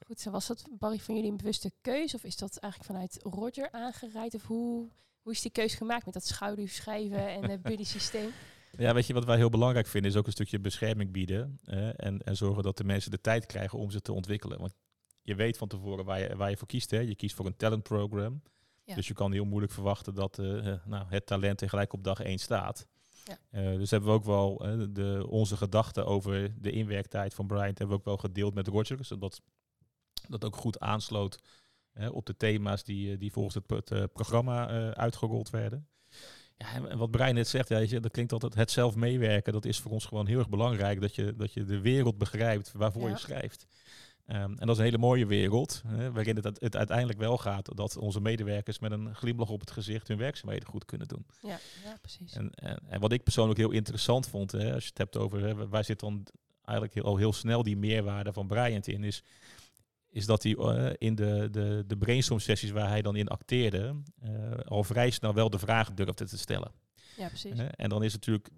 Goed, 0.05 0.19
zo 0.19 0.31
was 0.31 0.47
dat, 0.47 0.67
Barry, 0.71 0.99
van 0.99 1.15
jullie 1.15 1.31
een 1.31 1.37
bewuste 1.37 1.71
keus? 1.81 2.13
Of 2.13 2.23
is 2.23 2.35
dat 2.35 2.57
eigenlijk 2.57 2.91
vanuit 2.91 3.19
Roger 3.21 3.71
aangereikt? 3.71 4.35
Of 4.35 4.43
hoe, 4.45 4.89
hoe 5.21 5.31
is 5.31 5.41
die 5.41 5.51
keus 5.51 5.75
gemaakt 5.75 6.05
met 6.05 6.13
dat 6.13 6.25
schouderschrijven 6.25 7.27
en 7.27 7.49
het 7.49 7.61
buddy 7.69 7.83
systeem? 7.83 8.29
Ja, 8.77 8.93
weet 8.93 9.07
je, 9.07 9.13
wat 9.13 9.25
wij 9.25 9.37
heel 9.37 9.49
belangrijk 9.49 9.87
vinden 9.87 10.11
is 10.11 10.17
ook 10.17 10.25
een 10.25 10.31
stukje 10.31 10.59
bescherming 10.59 11.11
bieden. 11.11 11.59
eh, 11.65 12.05
en, 12.05 12.21
en 12.21 12.35
zorgen 12.35 12.63
dat 12.63 12.77
de 12.77 12.83
mensen 12.83 13.11
de 13.11 13.21
tijd 13.21 13.45
krijgen 13.45 13.79
om 13.79 13.91
ze 13.91 14.01
te 14.01 14.13
ontwikkelen. 14.13 14.59
Want 14.59 14.73
je 15.27 15.35
weet 15.35 15.57
van 15.57 15.67
tevoren 15.67 16.05
waar 16.05 16.19
je, 16.19 16.35
waar 16.35 16.49
je 16.49 16.57
voor 16.57 16.67
kiest. 16.67 16.91
Hè. 16.91 16.99
Je 16.99 17.15
kiest 17.15 17.35
voor 17.35 17.45
een 17.45 17.55
talentprogram. 17.55 18.41
Ja. 18.83 18.95
Dus 18.95 19.07
je 19.07 19.13
kan 19.13 19.31
heel 19.31 19.45
moeilijk 19.45 19.73
verwachten 19.73 20.13
dat 20.13 20.39
eh, 20.39 20.71
eh, 20.71 20.85
nou, 20.85 21.05
het 21.09 21.25
talent 21.25 21.57
tegelijk 21.57 21.93
op 21.93 22.03
dag 22.03 22.19
1 22.19 22.37
staat. 22.37 22.87
Ja. 23.23 23.37
Eh, 23.49 23.77
dus 23.77 23.91
hebben 23.91 24.09
we 24.09 24.15
ook 24.15 24.23
wel 24.23 24.57
de, 24.93 25.25
onze 25.29 25.57
gedachten 25.57 26.05
over 26.05 26.61
de 26.61 26.71
inwerktijd 26.71 27.33
van 27.33 27.47
Bryant 27.47 27.77
hebben 27.77 27.87
we 27.87 27.93
ook 27.93 28.05
wel 28.05 28.17
gedeeld 28.17 28.53
met 28.53 28.67
Roger. 28.67 29.05
Zodat 29.05 29.41
dat 30.27 30.45
ook 30.45 30.55
goed 30.55 30.79
aansloot 30.79 31.39
op 32.11 32.25
de 32.25 32.37
thema's 32.37 32.83
die, 32.83 33.17
die 33.17 33.31
volgens 33.31 33.55
het, 33.55 33.89
het, 33.89 34.13
programma 34.13 34.67
uitgerold 34.93 35.49
werden. 35.49 35.87
Ja, 36.57 36.87
en 36.87 36.97
wat 36.97 37.11
Brian 37.11 37.33
net 37.33 37.47
zegt, 37.47 37.69
ja, 37.69 37.99
dat 37.99 38.11
klinkt 38.11 38.33
altijd 38.33 38.53
het 38.53 38.71
zelf 38.71 38.95
meewerken. 38.95 39.53
Dat 39.53 39.65
is 39.65 39.79
voor 39.79 39.91
ons 39.91 40.05
gewoon 40.05 40.27
heel 40.27 40.39
erg 40.39 40.49
belangrijk. 40.49 41.01
Dat 41.01 41.15
je, 41.15 41.35
dat 41.35 41.53
je 41.53 41.63
de 41.63 41.79
wereld 41.79 42.17
begrijpt 42.17 42.71
waarvoor 42.71 43.03
Ja. 43.03 43.09
je 43.09 43.17
schrijft. 43.17 43.67
Ehm, 44.27 44.41
en 44.41 44.67
dat 44.67 44.69
is 44.69 44.77
een 44.77 44.83
hele 44.83 44.97
mooie 44.97 45.25
wereld, 45.25 45.81
hè, 45.87 46.11
waarin 46.11 46.35
het, 46.35 46.59
het 46.59 46.75
uiteindelijk 46.75 47.19
wel 47.19 47.37
gaat 47.37 47.75
dat 47.75 47.97
onze 47.97 48.21
medewerkers 48.21 48.79
met 48.79 48.91
een 48.91 49.15
glimlach 49.15 49.49
op 49.49 49.59
het 49.59 49.71
gezicht 49.71 50.07
hun 50.07 50.17
werkzaamheden 50.17 50.67
goed 50.67 50.85
kunnen 50.85 51.07
doen. 51.07 51.25
Ja, 51.41 51.59
ja 51.83 51.97
precies. 52.01 52.33
En, 52.33 52.51
en, 52.53 52.79
en 52.87 52.99
wat 52.99 53.11
ik 53.11 53.23
persoonlijk 53.23 53.59
heel 53.59 53.71
interessant 53.71 54.27
vond, 54.27 54.51
hè, 54.51 54.73
als 54.73 54.83
je 54.83 54.89
het 54.89 54.97
hebt 54.97 55.17
over, 55.17 55.41
hè, 55.41 55.67
waar 55.67 55.83
zit 55.83 55.99
dan 55.99 56.27
eigenlijk 56.61 56.93
heel, 56.93 57.03
al 57.03 57.17
heel 57.17 57.33
snel 57.33 57.63
die 57.63 57.77
meerwaarde 57.77 58.33
van 58.33 58.47
Bryant 58.47 58.87
in, 58.87 59.03
is, 59.03 59.23
is 60.09 60.25
dat 60.25 60.43
hij 60.43 60.55
eh, 60.55 60.93
in 60.97 61.15
de, 61.15 61.47
de, 61.51 61.83
de 61.87 61.97
brainstorm 61.97 62.39
sessies 62.39 62.71
waar 62.71 62.89
hij 62.89 63.01
dan 63.01 63.15
in 63.15 63.27
acteerde, 63.27 63.95
eh, 64.19 64.31
al 64.65 64.83
vrij 64.83 65.09
snel 65.09 65.33
wel 65.33 65.49
de 65.49 65.59
vraag 65.59 65.93
durfde 65.93 66.25
te 66.25 66.37
stellen. 66.37 66.71
ja, 67.17 67.27
precies. 67.27 67.59
En 67.59 67.89
dan 67.89 68.03
is 68.03 68.13
het 68.13 68.27
natuurlijk, 68.27 68.49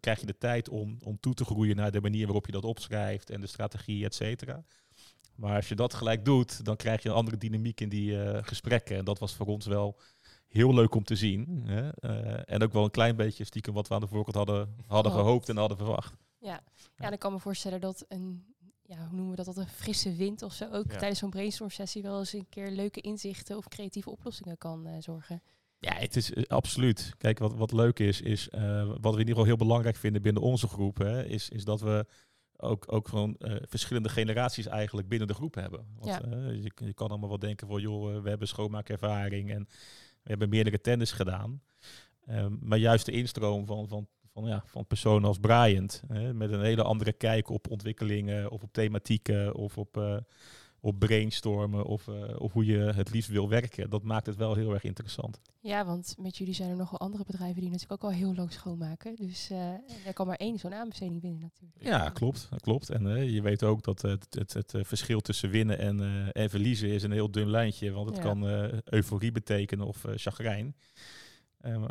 krijg 0.00 0.20
je 0.20 0.26
de 0.26 0.38
tijd 0.38 0.68
om, 0.68 0.98
om 1.04 1.20
toe 1.20 1.34
te 1.34 1.44
groeien 1.44 1.76
naar 1.76 1.90
de 1.90 2.00
manier 2.00 2.24
waarop 2.24 2.46
je 2.46 2.52
dat 2.52 2.64
opschrijft 2.64 3.30
en 3.30 3.40
de 3.40 3.46
strategie, 3.46 4.04
et 4.04 4.14
cetera. 4.14 4.64
Maar 5.38 5.56
als 5.56 5.68
je 5.68 5.74
dat 5.74 5.94
gelijk 5.94 6.24
doet, 6.24 6.64
dan 6.64 6.76
krijg 6.76 7.02
je 7.02 7.08
een 7.08 7.14
andere 7.14 7.36
dynamiek 7.36 7.80
in 7.80 7.88
die 7.88 8.22
eh, 8.22 8.38
gesprekken. 8.42 8.96
En 8.96 9.04
dat 9.04 9.18
was 9.18 9.34
voor 9.34 9.46
ons 9.46 9.66
wel 9.66 9.98
heel 10.48 10.74
leuk 10.74 10.94
om 10.94 11.04
te 11.04 11.16
zien. 11.16 11.62
Hè? 11.66 11.88
Eh, 11.90 12.54
en 12.54 12.62
ook 12.62 12.72
wel 12.72 12.84
een 12.84 12.90
klein 12.90 13.16
beetje 13.16 13.44
stiekem 13.44 13.74
wat 13.74 13.88
we 13.88 13.94
aan 13.94 14.00
de 14.00 14.06
voorkant 14.06 14.36
hadden, 14.36 14.74
hadden 14.86 15.12
Gehoopt. 15.12 15.26
gehoopt 15.28 15.48
en 15.48 15.56
hadden 15.56 15.76
verwacht. 15.76 16.14
Ja. 16.38 16.60
ja, 16.96 17.06
en 17.06 17.12
ik 17.12 17.18
kan 17.18 17.32
me 17.32 17.38
voorstellen 17.38 17.80
dat 17.80 18.04
een, 18.08 18.54
ja, 18.82 18.96
hoe 18.98 19.16
noemen 19.16 19.30
we 19.30 19.36
dat, 19.36 19.44
dat 19.44 19.56
een 19.56 19.68
frisse 19.68 20.14
wind 20.14 20.42
of 20.42 20.52
zo 20.52 20.64
ook 20.72 20.92
Ja. 20.92 20.98
tijdens 20.98 21.18
zo'n 21.18 21.30
brainstorm 21.30 21.70
sessie 21.70 22.02
wel 22.02 22.18
eens 22.18 22.32
een 22.32 22.46
keer 22.48 22.70
leuke 22.70 23.00
inzichten 23.00 23.56
of 23.56 23.68
creatieve 23.68 24.10
oplossingen 24.10 24.58
kan 24.58 24.86
eh, 24.86 24.94
zorgen. 24.98 25.42
Ja, 25.78 25.92
het 25.94 26.16
is 26.16 26.48
absoluut. 26.48 27.12
Kijk, 27.18 27.38
wat, 27.38 27.54
wat 27.54 27.72
leuk 27.72 27.98
is, 27.98 28.20
is 28.20 28.48
wat 28.50 29.00
we 29.00 29.08
in 29.12 29.18
ieder 29.18 29.26
geval 29.26 29.44
heel 29.44 29.56
belangrijk 29.56 29.96
vinden 29.96 30.22
binnen 30.22 30.42
onze 30.42 30.68
groep, 30.68 30.98
hè, 30.98 31.24
is, 31.24 31.48
is 31.48 31.64
dat 31.64 31.80
we 31.80 32.06
ook, 32.60 32.92
ook 32.92 33.08
gewoon 33.08 33.36
eh, 33.38 33.56
verschillende 33.60 34.08
generaties 34.08 34.66
eigenlijk 34.66 35.08
binnen 35.08 35.28
de 35.28 35.34
groep 35.34 35.54
hebben. 35.54 35.86
Want 35.98 36.06
Ja. 36.06 36.22
eh, 36.22 36.62
je, 36.62 36.70
je 36.74 36.94
kan 36.94 37.08
allemaal 37.08 37.28
wel 37.28 37.38
denken 37.38 37.66
van, 37.68 37.80
joh, 37.80 38.14
eh, 38.14 38.22
we 38.22 38.28
hebben 38.28 38.48
schoonmaakervaring 38.48 39.50
en 39.50 39.68
we 40.22 40.30
hebben 40.30 40.48
meerdere 40.48 40.80
tennis 40.80 41.12
gedaan. 41.12 41.62
Ehm, 42.26 42.56
maar 42.60 42.78
juist 42.78 43.06
de 43.06 43.12
instroom 43.12 43.66
van, 43.66 43.88
van, 43.88 44.08
van, 44.32 44.44
ja, 44.44 44.62
van 44.66 44.86
personen 44.86 45.28
als 45.28 45.38
Bryant, 45.38 46.02
hè, 46.08 46.34
met 46.34 46.52
een 46.52 46.62
hele 46.62 46.82
andere 46.82 47.12
kijk 47.12 47.48
op 47.48 47.70
ontwikkelingen 47.70 48.50
of 48.50 48.62
op 48.62 48.72
thematieken 48.72 49.54
of 49.54 49.78
op, 49.78 50.22
op 50.80 50.98
brainstormen 50.98 51.84
of, 51.84 52.08
eh, 52.08 52.40
of 52.40 52.52
hoe 52.52 52.64
je 52.64 52.78
het 52.78 53.10
liefst 53.10 53.30
wil 53.30 53.48
werken, 53.48 53.90
dat 53.90 54.02
maakt 54.02 54.26
het 54.26 54.36
wel 54.36 54.54
heel 54.54 54.72
erg 54.72 54.84
interessant. 54.84 55.40
Ja, 55.60 55.84
want 55.84 56.14
met 56.18 56.36
jullie 56.36 56.54
zijn 56.54 56.70
er 56.70 56.76
nog 56.76 56.90
wel 56.90 57.00
andere 57.00 57.24
bedrijven 57.24 57.60
die 57.60 57.70
natuurlijk 57.70 58.02
ook 58.04 58.10
al 58.10 58.16
heel 58.16 58.34
lang 58.34 58.52
schoonmaken. 58.52 59.16
Dus 59.16 59.50
eh 59.50 59.72
er 60.06 60.12
kan 60.12 60.26
maar 60.26 60.36
één 60.36 60.58
zo'n 60.58 60.74
aanbesteding 60.74 61.20
binnen 61.20 61.40
natuurlijk. 61.40 61.82
Ja, 61.82 62.10
klopt. 62.10 62.46
dat 62.50 62.60
klopt. 62.60 62.90
En 62.90 63.16
eh, 63.16 63.28
je 63.34 63.42
weet 63.42 63.62
ook 63.62 63.82
dat 63.82 64.02
het, 64.02 64.26
het, 64.30 64.52
het 64.52 64.74
verschil 64.80 65.20
tussen 65.20 65.50
winnen 65.50 65.78
en, 65.78 66.30
en 66.32 66.50
verliezen 66.50 66.88
is 66.88 67.02
een 67.02 67.12
heel 67.12 67.30
dun 67.30 67.50
lijntje. 67.50 67.90
Want 67.90 68.08
het 68.08 68.16
Ja. 68.16 68.22
kan 68.22 68.44
euforie 68.84 69.32
betekenen 69.32 69.86
of 69.86 70.04
chagrijn. 70.14 70.76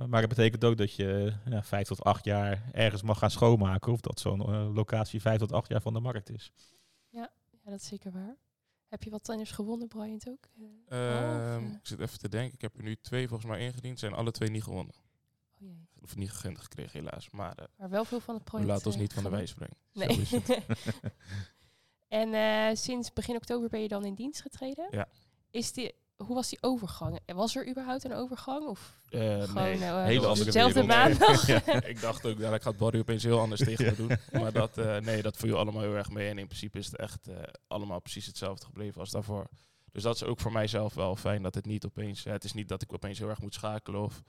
Maar 0.07 0.19
het 0.19 0.29
betekent 0.29 0.63
ook 0.65 0.77
dat 0.77 0.93
je 0.93 1.33
ja, 1.49 1.63
vijf 1.63 1.87
tot 1.87 2.03
acht 2.03 2.25
jaar 2.25 2.69
ergens 2.71 3.01
mag 3.01 3.17
gaan 3.19 3.31
schoonmaken. 3.31 3.91
Of 3.91 3.99
dat 4.01 4.19
zo'n 4.19 4.73
locatie 4.73 5.21
vijf 5.21 5.39
tot 5.39 5.51
acht 5.51 5.67
jaar 5.69 5.81
van 5.81 5.93
de 5.93 5.99
markt 5.99 6.29
is. 6.29 6.51
Ja, 7.09 7.29
dat 7.63 7.79
is 7.79 7.87
zeker 7.87 8.11
waar. 8.11 8.35
Heb 8.87 9.03
je 9.03 9.09
wat 9.09 9.23
tenders 9.23 9.51
gewonnen, 9.51 9.87
Bryant 9.87 10.29
ook? 10.29 10.47
Eh, 10.87 11.55
Ehm, 11.55 11.63
of, 11.63 11.69
eh, 11.69 11.75
ik 11.75 11.87
zit 11.87 11.99
even 11.99 12.19
te 12.19 12.29
denken, 12.29 12.53
ik 12.53 12.61
heb 12.61 12.77
er 12.77 12.83
nu 12.83 12.95
twee 13.01 13.27
volgens 13.27 13.49
mij 13.49 13.59
ingediend, 13.65 13.99
zijn 13.99 14.13
alle 14.13 14.31
twee 14.31 14.49
niet 14.49 14.63
gewonnen. 14.63 14.93
oh 14.95 15.67
jee. 15.67 15.87
Of 16.01 16.15
niet 16.15 16.31
gegund 16.31 16.57
gekregen 16.59 16.99
helaas, 16.99 17.29
maar 17.29 17.55
eh, 17.55 17.65
Maar 17.77 17.89
wel 17.89 18.05
veel 18.05 18.19
van 18.19 18.35
het 18.35 18.43
project. 18.43 18.69
laten 18.69 18.85
ons 18.87 18.95
niet 18.95 19.13
van 19.13 19.23
de 19.23 19.29
wijs 19.29 19.53
brengen. 19.53 19.77
Nee. 19.93 20.27
En 22.07 22.77
sinds 22.77 23.13
begin 23.13 23.35
oktober 23.35 23.69
ben 23.69 23.81
je 23.81 23.87
dan 23.87 24.05
in 24.05 24.13
dienst 24.13 24.41
getreden? 24.41 24.87
Ja. 24.91 25.07
Is 25.51 25.71
die, 25.73 25.93
hoe 26.17 26.35
was 26.35 26.49
die 26.49 26.57
overgang? 26.61 27.19
Was 27.25 27.55
er 27.55 27.69
überhaupt 27.69 28.03
een 28.03 28.13
overgang? 28.13 28.67
Of 28.67 28.95
Eh, 29.09 29.19
gewoon 29.43 29.53
nee. 29.63 29.73
eh, 29.83 30.03
Hele 30.03 30.25
andere 30.27 30.45
dezelfde 30.45 30.83
maandag? 30.83 31.47
Ja. 31.65 31.83
ik 31.83 32.01
dacht 32.01 32.25
ook, 32.25 32.37
ja, 32.37 32.53
ik 32.53 32.61
gaat 32.61 32.77
Barry 32.77 32.99
opeens 32.99 33.23
heel 33.23 33.39
anders 33.39 33.61
tegen 33.63 33.85
me 33.85 33.95
doen. 33.95 34.17
Maar 34.41 34.51
dat, 34.51 34.77
eh, 34.77 34.97
nee, 34.97 35.21
dat 35.21 35.37
viel 35.37 35.57
allemaal 35.57 35.81
heel 35.81 35.95
erg 35.95 36.09
mee. 36.09 36.29
En 36.29 36.37
in 36.37 36.45
principe 36.47 36.77
is 36.77 36.85
het 36.85 36.95
echt 36.97 37.27
eh, 37.27 37.35
allemaal 37.67 37.99
precies 37.99 38.25
hetzelfde 38.25 38.65
gebleven 38.65 38.99
als 38.99 39.11
daarvoor. 39.11 39.47
Dus 39.91 40.03
dat 40.03 40.15
is 40.15 40.23
ook 40.23 40.39
voor 40.39 40.51
mijzelf 40.51 40.93
wel 40.93 41.15
fijn 41.15 41.41
dat 41.41 41.55
het 41.55 41.65
niet 41.65 41.85
opeens... 41.85 42.23
het 42.23 42.43
is 42.43 42.53
niet 42.53 42.67
dat 42.67 42.81
ik 42.81 42.93
opeens 42.93 43.19
heel 43.19 43.29
erg 43.29 43.41
moet 43.41 43.53
schakelen 43.53 44.01
of 44.01 44.21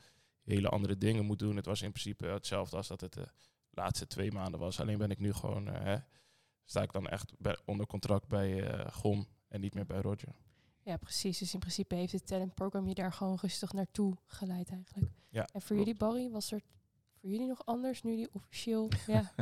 hele 0.45 0.69
andere 0.69 0.99
dingen 0.99 1.25
moet 1.25 1.39
doen. 1.39 1.57
Het 1.57 1.67
was 1.67 1.83
in 1.83 1.91
principe 1.93 2.27
hetzelfde 2.27 2.77
als 2.77 2.89
dat 2.89 3.01
het 3.01 3.13
de 3.13 3.27
laatste 3.71 4.07
twee 4.07 4.33
maanden 4.33 4.61
was. 4.61 4.81
Alleen 4.81 4.99
ben 4.99 5.11
ik 5.11 5.19
nu 5.19 5.33
gewoon... 5.33 5.69
eh, 5.69 5.85
hè, 5.85 5.97
sta 6.65 6.83
ik 6.83 6.93
dan 6.93 7.09
echt 7.09 7.33
onder 7.65 7.87
contract 7.87 8.29
bij 8.29 8.63
eh 8.69 8.93
GOM 8.93 9.27
en 9.49 9.61
niet 9.61 9.75
meer 9.75 9.87
bij 9.87 10.01
Roger. 10.01 10.35
Ja, 10.89 10.97
precies. 10.97 11.39
Dus 11.39 11.55
in 11.55 11.59
principe 11.59 11.95
heeft 11.95 12.13
het 12.13 12.27
talentprogram 12.27 12.89
je 12.89 12.95
daar 12.95 13.13
gewoon 13.13 13.39
rustig 13.41 13.73
naartoe 13.73 14.17
geleid 14.27 14.71
eigenlijk. 14.71 15.13
Ja, 15.31 15.41
En 15.41 15.61
voor 15.61 15.61
klopt. 15.61 15.79
jullie, 15.79 15.97
Barry, 15.97 16.31
was 16.31 16.53
er 16.53 16.63
voor 17.21 17.31
jullie 17.31 17.47
nog 17.47 17.65
anders 17.65 18.03
nu 18.03 18.17
die 18.17 18.29
officieel 18.33 18.89
ja, 19.07 19.33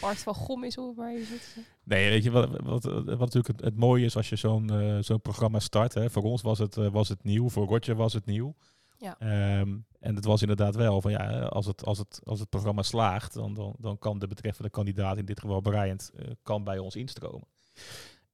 part 0.00 0.18
van 0.18 0.34
GOM 0.34 0.64
is 0.64 0.78
of 0.78 0.96
waar 0.96 1.12
je 1.12 1.24
zit? 1.24 1.56
Nee, 1.84 2.10
weet 2.10 2.24
je 2.24 2.30
wat, 2.30 2.60
wat, 2.60 2.84
wat 2.84 3.18
natuurlijk 3.18 3.46
het, 3.46 3.60
het 3.60 3.76
mooie 3.76 4.04
is 4.04 4.16
als 4.16 4.28
je 4.28 4.36
zo'n 4.36 4.70
eh, 4.70 4.98
zo'n 5.00 5.20
programma 5.20 5.58
start. 5.58 5.94
Hè. 5.94 6.10
Voor 6.10 6.22
ons 6.22 6.42
was 6.42 6.58
het, 6.58 6.76
eh, 6.76 6.88
was 6.88 7.08
het 7.08 7.24
nieuw, 7.24 7.48
voor 7.48 7.66
Roger 7.66 7.94
was 7.94 8.12
het 8.12 8.26
nieuw. 8.26 8.54
Ja. 8.98 9.18
Ehm, 9.18 9.78
en 9.98 10.14
het 10.14 10.24
was 10.24 10.40
inderdaad 10.40 10.74
wel 10.74 11.00
van 11.00 11.10
ja, 11.10 11.42
als 11.42 11.66
het, 11.66 11.84
als 11.84 11.98
het, 11.98 12.20
als 12.24 12.40
het 12.40 12.48
programma 12.48 12.82
slaagt, 12.82 13.34
dan, 13.34 13.54
dan, 13.54 13.74
dan 13.78 13.98
kan 13.98 14.18
de 14.18 14.26
betreffende 14.26 14.70
kandidaat, 14.70 15.18
in 15.18 15.24
dit 15.24 15.40
geval 15.40 15.60
Bryant, 15.60 16.10
eh, 16.14 16.30
kan 16.42 16.64
bij 16.64 16.78
ons 16.78 16.96
instromen. 16.96 17.48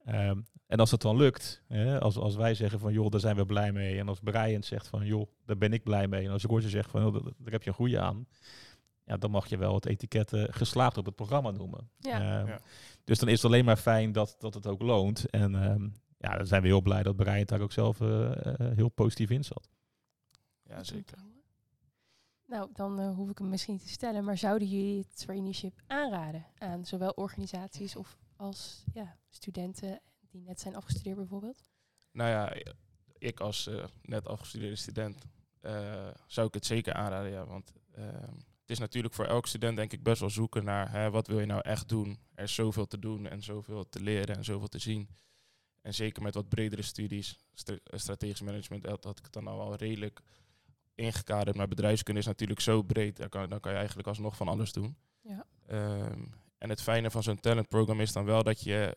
Ehm, 0.09 0.41
en 0.67 0.79
als 0.79 0.91
het 0.91 1.01
dan 1.01 1.17
lukt, 1.17 1.63
hè, 1.67 2.01
als, 2.01 2.17
als 2.17 2.37
wij 2.37 2.55
zeggen 2.55 2.81
van 2.81 2.93
joh, 2.93 3.11
daar 3.11 3.21
zijn 3.21 3.37
we 3.37 3.47
blij 3.47 3.73
mee. 3.73 3.99
En 3.99 4.09
als 4.09 4.21
Bryant 4.21 4.65
zegt 4.65 4.87
van 4.89 5.07
joh, 5.07 5.27
daar 5.45 5.59
ben 5.59 5.73
ik 5.73 5.83
blij 5.83 6.09
mee. 6.09 6.25
En 6.27 6.31
als 6.33 6.43
Roger 6.45 6.71
zegt 6.71 6.91
van 6.91 7.03
joh, 7.03 7.13
daar, 7.13 7.23
daar 7.23 7.53
heb 7.53 7.63
je 7.63 7.69
een 7.69 7.75
goede 7.77 8.01
aan. 8.01 8.27
ja, 9.05 9.17
dan 9.17 9.31
mag 9.31 9.47
je 9.47 9.57
wel 9.57 9.75
het 9.75 9.87
etiket 9.87 10.33
eh, 10.33 10.45
geslaagd 10.49 10.97
op 10.99 11.05
het 11.07 11.15
programma 11.15 11.51
noemen. 11.51 11.91
Ja. 11.99 12.41
Ehm, 12.41 12.47
Ja. 12.47 12.61
Dus 13.05 13.19
dan 13.19 13.29
is 13.29 13.35
het 13.43 13.45
alleen 13.45 13.65
maar 13.65 13.77
fijn 13.77 14.13
dat, 14.13 14.37
dat 14.39 14.55
het 14.55 14.67
ook 14.67 14.83
loont. 14.83 15.31
En 15.31 15.55
ehm, 15.55 15.89
ja, 16.19 16.37
dan 16.37 16.47
zijn 16.47 16.63
we 16.63 16.69
heel 16.69 16.83
blij 16.83 17.03
dat 17.03 17.17
Brian 17.17 17.45
daar 17.45 17.61
ook 17.61 17.73
zelf 17.73 18.01
eh, 18.01 18.47
eh, 18.47 18.77
heel 18.77 18.89
positief 18.89 19.31
in 19.31 19.45
zat. 19.45 19.69
Ja, 20.63 20.85
zeker. 20.85 21.19
Nou, 22.47 22.69
dan 22.73 23.01
hoef 23.09 23.31
ik 23.31 23.39
hem 23.39 23.49
misschien 23.49 23.75
niet 23.75 23.83
te 23.83 23.89
stellen, 23.93 24.25
maar 24.25 24.39
zouden 24.39 24.69
jullie 24.69 24.99
het 24.99 25.19
traineeship 25.19 25.81
aanraden 25.87 26.47
aan 26.59 26.85
zowel 26.85 27.11
organisaties 27.11 27.97
of 27.97 28.19
als 28.39 28.85
ja, 28.93 29.19
studenten 29.29 30.01
die 30.31 30.43
net 30.43 30.61
zijn 30.61 30.77
afgestudeerd 30.77 31.17
bijvoorbeeld? 31.17 31.63
Nou 32.13 32.31
ja, 32.31 32.73
ik 33.19 33.41
als 33.41 33.67
eh, 33.67 33.85
net 34.03 34.27
afgestudeerde 34.27 34.77
student 34.77 35.25
eh, 35.61 36.09
zou 36.27 36.47
ik 36.47 36.55
het 36.55 36.67
zeker 36.67 36.93
aanraden. 36.93 37.31
Ja, 37.31 37.47
want 37.47 37.73
ehm, 37.91 38.35
het 38.61 38.71
is 38.71 38.79
natuurlijk 38.79 39.15
voor 39.15 39.27
elke 39.27 39.49
student 39.49 39.77
denk 39.77 39.93
ik 39.93 40.03
best 40.03 40.21
wel 40.21 40.31
zoeken 40.31 40.65
naar 40.65 40.91
hè, 40.91 41.11
wat 41.11 41.27
wil 41.27 41.41
je 41.41 41.47
nou 41.47 41.61
echt 41.61 41.89
doen. 41.89 42.19
Er 42.35 42.45
is 42.45 42.55
zoveel 42.55 42.87
te 42.87 42.99
doen 42.99 43.27
en 43.27 43.43
zoveel 43.43 43.89
te 43.89 44.01
leren 44.01 44.37
en 44.37 44.45
zoveel 44.45 44.69
te 44.69 44.79
zien. 44.79 45.09
En 45.83 45.95
zeker 45.95 46.23
met 46.23 46.35
wat 46.35 46.49
bredere 46.49 46.83
studies, 46.83 47.39
stra- 47.55 47.79
strategisch 47.85 48.41
management, 48.41 48.83
dat 48.83 49.05
had 49.05 49.19
ik 49.19 49.25
het 49.25 49.33
dan 49.33 49.47
al 49.47 49.57
wel 49.59 49.75
redelijk 49.75 50.21
ingekaderd. 50.95 51.57
Maar 51.57 51.69
bedrijfskunde 51.69 52.21
is 52.21 52.27
natuurlijk 52.27 52.61
zo 52.61 52.83
breed, 52.83 53.17
daar 53.17 53.29
kan, 53.29 53.49
dan 53.49 53.61
kan 53.61 53.73
je 53.73 53.79
eigenlijk 53.79 54.09
alsnog 54.09 54.37
van 54.37 54.49
alles 54.49 54.73
doen. 54.73 54.97
Ja. 55.21 55.47
Ehm, 55.67 56.25
en 56.59 56.69
het 56.69 56.83
fijne 56.83 57.11
van 57.11 57.23
zo'n 57.23 57.41
talentprogram 57.41 58.01
is 58.01 58.13
dan 58.13 58.25
wel 58.25 58.43
dat 58.43 58.63
je, 58.63 58.97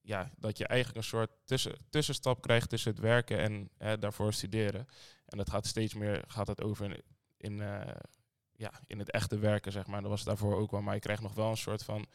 ja, 0.00 0.30
dat 0.38 0.58
je 0.58 0.66
eigenlijk 0.66 0.98
een 0.98 1.10
soort 1.10 1.30
tussen, 1.44 1.76
tussenstap 1.90 2.42
krijgt 2.42 2.68
tussen 2.68 2.90
het 2.90 3.00
werken 3.00 3.38
en 3.38 3.70
hè, 3.78 3.98
daarvoor 3.98 4.32
studeren. 4.32 4.86
En 5.26 5.38
dat 5.38 5.50
gaat 5.50 5.66
steeds 5.66 5.94
meer 5.94 6.24
gaat 6.26 6.46
het 6.46 6.62
over 6.62 7.02
in, 7.36 7.60
eh, 7.60 7.94
ja, 8.52 8.72
in 8.86 8.98
het 8.98 9.10
echte 9.10 9.38
werken, 9.38 9.72
zeg 9.72 9.86
maar. 9.86 10.00
Dat 10.00 10.10
was 10.10 10.24
daarvoor 10.24 10.56
ook 10.56 10.70
wel. 10.70 10.82
Maar 10.82 10.94
je 10.94 11.00
krijgt 11.00 11.22
nog 11.22 11.34
wel 11.34 11.50
een 11.50 11.56
soort 11.56 11.84
van, 11.84 12.06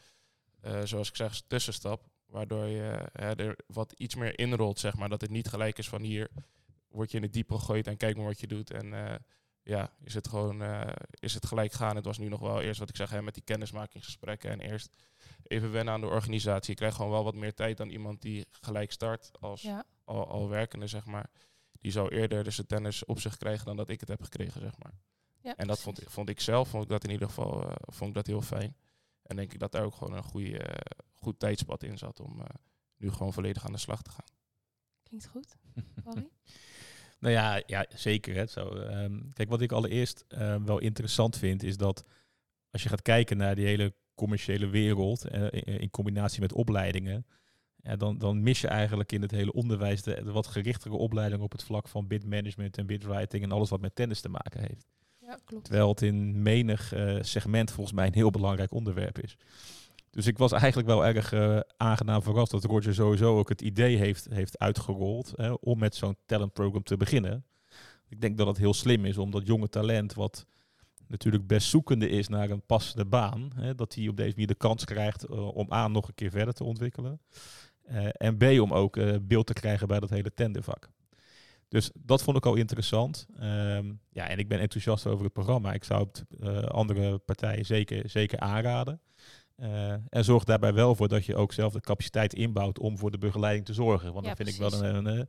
eh, 0.60 0.82
zoals 0.84 1.08
ik 1.08 1.16
zeg, 1.16 1.42
tussenstap. 1.46 2.08
Waardoor 2.26 2.66
je 2.66 3.08
hè, 3.12 3.36
er 3.36 3.58
wat 3.66 3.92
iets 3.92 4.14
meer 4.14 4.38
inrolt, 4.38 4.78
zeg 4.78 4.96
maar. 4.96 5.08
Dat 5.08 5.20
het 5.20 5.30
niet 5.30 5.48
gelijk 5.48 5.78
is 5.78 5.88
van 5.88 6.02
hier 6.02 6.30
word 6.88 7.10
je 7.10 7.16
in 7.16 7.22
het 7.22 7.32
diep 7.32 7.50
gegooid 7.50 7.86
en 7.86 7.96
kijk 7.96 8.16
maar 8.16 8.24
wat 8.24 8.40
je 8.40 8.46
doet. 8.46 8.70
En 8.70 8.94
eh, 8.94 9.14
ja, 9.66 9.90
is 10.02 10.14
het 10.14 10.28
gewoon 10.28 10.62
eh, 10.62 10.92
is 11.10 11.34
het 11.34 11.46
gelijk 11.46 11.72
gaan. 11.72 11.96
Het 11.96 12.04
was 12.04 12.18
nu 12.18 12.28
nog 12.28 12.40
wel 12.40 12.60
eerst 12.62 12.78
wat 12.80 12.88
ik 12.88 12.96
zeg, 12.96 13.10
hè, 13.10 13.22
met 13.22 13.34
die 13.34 13.42
kennismakingsgesprekken. 13.42 14.50
En 14.50 14.60
eerst 14.60 14.90
even 15.42 15.72
wennen 15.72 15.94
aan 15.94 16.00
de 16.00 16.06
organisatie. 16.06 16.70
Je 16.70 16.76
krijgt 16.76 16.96
gewoon 16.96 17.10
wel 17.10 17.24
wat 17.24 17.34
meer 17.34 17.54
tijd 17.54 17.76
dan 17.76 17.88
iemand 17.88 18.22
die 18.22 18.46
gelijk 18.50 18.92
start 18.92 19.30
als 19.40 19.62
Ja, 19.62 19.84
al, 20.04 20.26
al 20.28 20.48
werkende, 20.48 20.86
zeg 20.86 21.04
maar. 21.04 21.30
Die 21.80 21.92
zou 21.92 22.08
eerder 22.08 22.44
dus 22.44 22.56
de 22.56 22.66
tennis 22.66 23.04
op 23.04 23.20
zich 23.20 23.36
krijgen 23.36 23.66
dan 23.66 23.76
dat 23.76 23.88
ik 23.88 24.00
het 24.00 24.08
heb 24.08 24.22
gekregen, 24.22 24.60
zeg 24.60 24.78
maar. 24.82 24.92
ja 25.40 25.56
En 25.56 25.66
dat 25.66 25.80
vond, 25.80 26.00
ik- 26.02 26.10
vond 26.10 26.28
ik 26.28 26.40
zelf, 26.40 26.68
vond 26.68 26.82
ik 26.82 26.88
dat 26.88 27.04
in 27.04 27.10
ieder 27.10 27.28
geval 27.28 27.62
eh, 27.68 27.74
vond 27.80 28.08
ik 28.08 28.14
dat 28.16 28.26
heel 28.26 28.42
fijn. 28.42 28.76
En 29.22 29.36
denk 29.36 29.52
ik 29.52 29.58
dat 29.58 29.72
daar 29.72 29.84
ook 29.84 29.94
gewoon 29.94 30.16
een 30.16 30.22
goede, 30.22 30.58
eh, 30.58 30.98
goed 31.14 31.38
tijdspad 31.38 31.82
in 31.82 31.98
zat 31.98 32.20
om 32.20 32.42
nu 32.96 33.10
gewoon 33.12 33.32
volledig 33.32 33.64
aan 33.66 33.72
de 33.72 33.78
slag 33.78 34.02
te 34.02 34.10
gaan. 34.10 34.26
Klinkt 35.02 35.26
goed. 35.26 35.56
Barry? 36.04 36.28
Nou 37.26 37.38
ja, 37.38 37.62
ja 37.66 37.86
zeker. 37.94 38.34
Hè, 38.34 38.46
zo. 38.46 38.68
Ehm, 38.68 39.20
kijk, 39.32 39.48
wat 39.48 39.60
ik 39.60 39.72
allereerst 39.72 40.24
ehm, 40.28 40.64
wel 40.64 40.78
interessant 40.78 41.38
vind, 41.38 41.62
is 41.62 41.76
dat 41.76 42.04
als 42.70 42.82
je 42.82 42.88
gaat 42.88 43.02
kijken 43.02 43.36
naar 43.36 43.54
die 43.54 43.66
hele 43.66 43.94
commerciële 44.14 44.66
wereld, 44.66 45.24
eh, 45.24 45.42
in, 45.42 45.80
in 45.80 45.90
combinatie 45.90 46.40
met 46.40 46.52
opleidingen, 46.52 47.26
ja, 47.76 47.96
dan, 47.96 48.18
dan 48.18 48.42
mis 48.42 48.60
je 48.60 48.68
eigenlijk 48.68 49.12
in 49.12 49.22
het 49.22 49.30
hele 49.30 49.52
onderwijs 49.52 50.02
de, 50.02 50.22
de 50.24 50.32
wat 50.32 50.46
gerichtere 50.46 50.94
opleiding 50.94 51.42
op 51.42 51.52
het 51.52 51.64
vlak 51.64 51.88
van 51.88 52.06
bidmanagement 52.06 52.78
en 52.78 52.86
bidwriting 52.86 53.42
en 53.42 53.52
alles 53.52 53.70
wat 53.70 53.80
met 53.80 53.94
tennis 53.94 54.20
te 54.20 54.28
maken 54.28 54.60
heeft. 54.60 54.86
Ja, 55.20 55.38
klopt. 55.44 55.64
Terwijl 55.64 55.88
het 55.88 56.02
in 56.02 56.42
menig 56.42 56.92
eh, 56.92 57.16
segment 57.20 57.70
volgens 57.70 57.96
mij 57.96 58.06
een 58.06 58.14
heel 58.14 58.30
belangrijk 58.30 58.72
onderwerp 58.72 59.18
is. 59.18 59.36
Dus 60.16 60.26
ik 60.26 60.38
was 60.38 60.52
eigenlijk 60.52 60.88
wel 60.88 61.06
erg 61.06 61.32
eh, 61.32 61.60
aangenaam 61.76 62.22
verrast 62.22 62.50
dat 62.50 62.64
Roger 62.64 62.94
sowieso 62.94 63.38
ook 63.38 63.48
het 63.48 63.60
idee 63.60 63.96
heeft, 63.96 64.26
heeft 64.30 64.58
uitgerold 64.58 65.32
hè, 65.36 65.50
om 65.52 65.78
met 65.78 65.94
zo'n 65.94 66.16
talentprogram 66.26 66.82
te 66.82 66.96
beginnen. 66.96 67.44
Ik 68.08 68.20
denk 68.20 68.38
dat 68.38 68.46
het 68.46 68.56
heel 68.56 68.74
slim 68.74 69.04
is 69.04 69.18
om 69.18 69.30
dat 69.30 69.46
jonge 69.46 69.68
talent, 69.68 70.14
wat 70.14 70.46
natuurlijk 71.06 71.46
best 71.46 71.68
zoekende 71.68 72.08
is 72.08 72.28
naar 72.28 72.50
een 72.50 72.66
passende 72.66 73.04
baan, 73.04 73.50
hè, 73.54 73.74
dat 73.74 73.94
hij 73.94 74.08
op 74.08 74.16
deze 74.16 74.30
manier 74.30 74.46
de 74.46 74.54
kans 74.54 74.84
krijgt 74.84 75.24
eh, 75.24 75.48
om 75.56 75.72
A 75.72 75.88
nog 75.88 76.08
een 76.08 76.14
keer 76.14 76.30
verder 76.30 76.54
te 76.54 76.64
ontwikkelen. 76.64 77.20
eh, 77.82 78.08
en 78.12 78.36
B 78.36 78.42
om 78.42 78.72
ook 78.72 78.98
beeld 79.26 79.46
te 79.46 79.52
krijgen 79.52 79.88
bij 79.88 80.00
dat 80.00 80.10
hele 80.10 80.34
tendervak. 80.34 80.90
Dus 81.68 81.90
dat 81.94 82.22
vond 82.22 82.36
ik 82.36 82.46
al 82.46 82.54
interessant. 82.54 83.26
Ehm, 83.38 83.92
ja, 84.10 84.28
en 84.28 84.38
ik 84.38 84.48
ben 84.48 84.60
enthousiast 84.60 85.06
over 85.06 85.24
het 85.24 85.32
programma. 85.32 85.72
Ik 85.72 85.84
zou 85.84 86.08
het 86.12 86.24
andere 86.70 87.18
partijen 87.18 87.66
zeker, 87.66 88.10
zeker 88.10 88.38
aanraden. 88.38 89.00
Eh, 89.56 89.92
en 89.92 90.24
zorg 90.24 90.44
daarbij 90.44 90.74
wel 90.74 90.94
voor 90.94 91.08
dat 91.08 91.24
je 91.24 91.36
ook 91.36 91.52
zelf 91.52 91.72
de 91.72 91.80
capaciteit 91.80 92.34
inbouwt 92.34 92.78
om 92.78 92.98
voor 92.98 93.10
de 93.10 93.18
begeleiding 93.18 93.66
te 93.66 93.74
zorgen. 93.74 94.12
Want 94.12 94.26
Ja, 94.26 94.34
dat 94.34 94.46
vind 94.46 94.48
ik 94.48 94.70
wel 94.70 94.84
een, 94.84 95.06
een, 95.06 95.28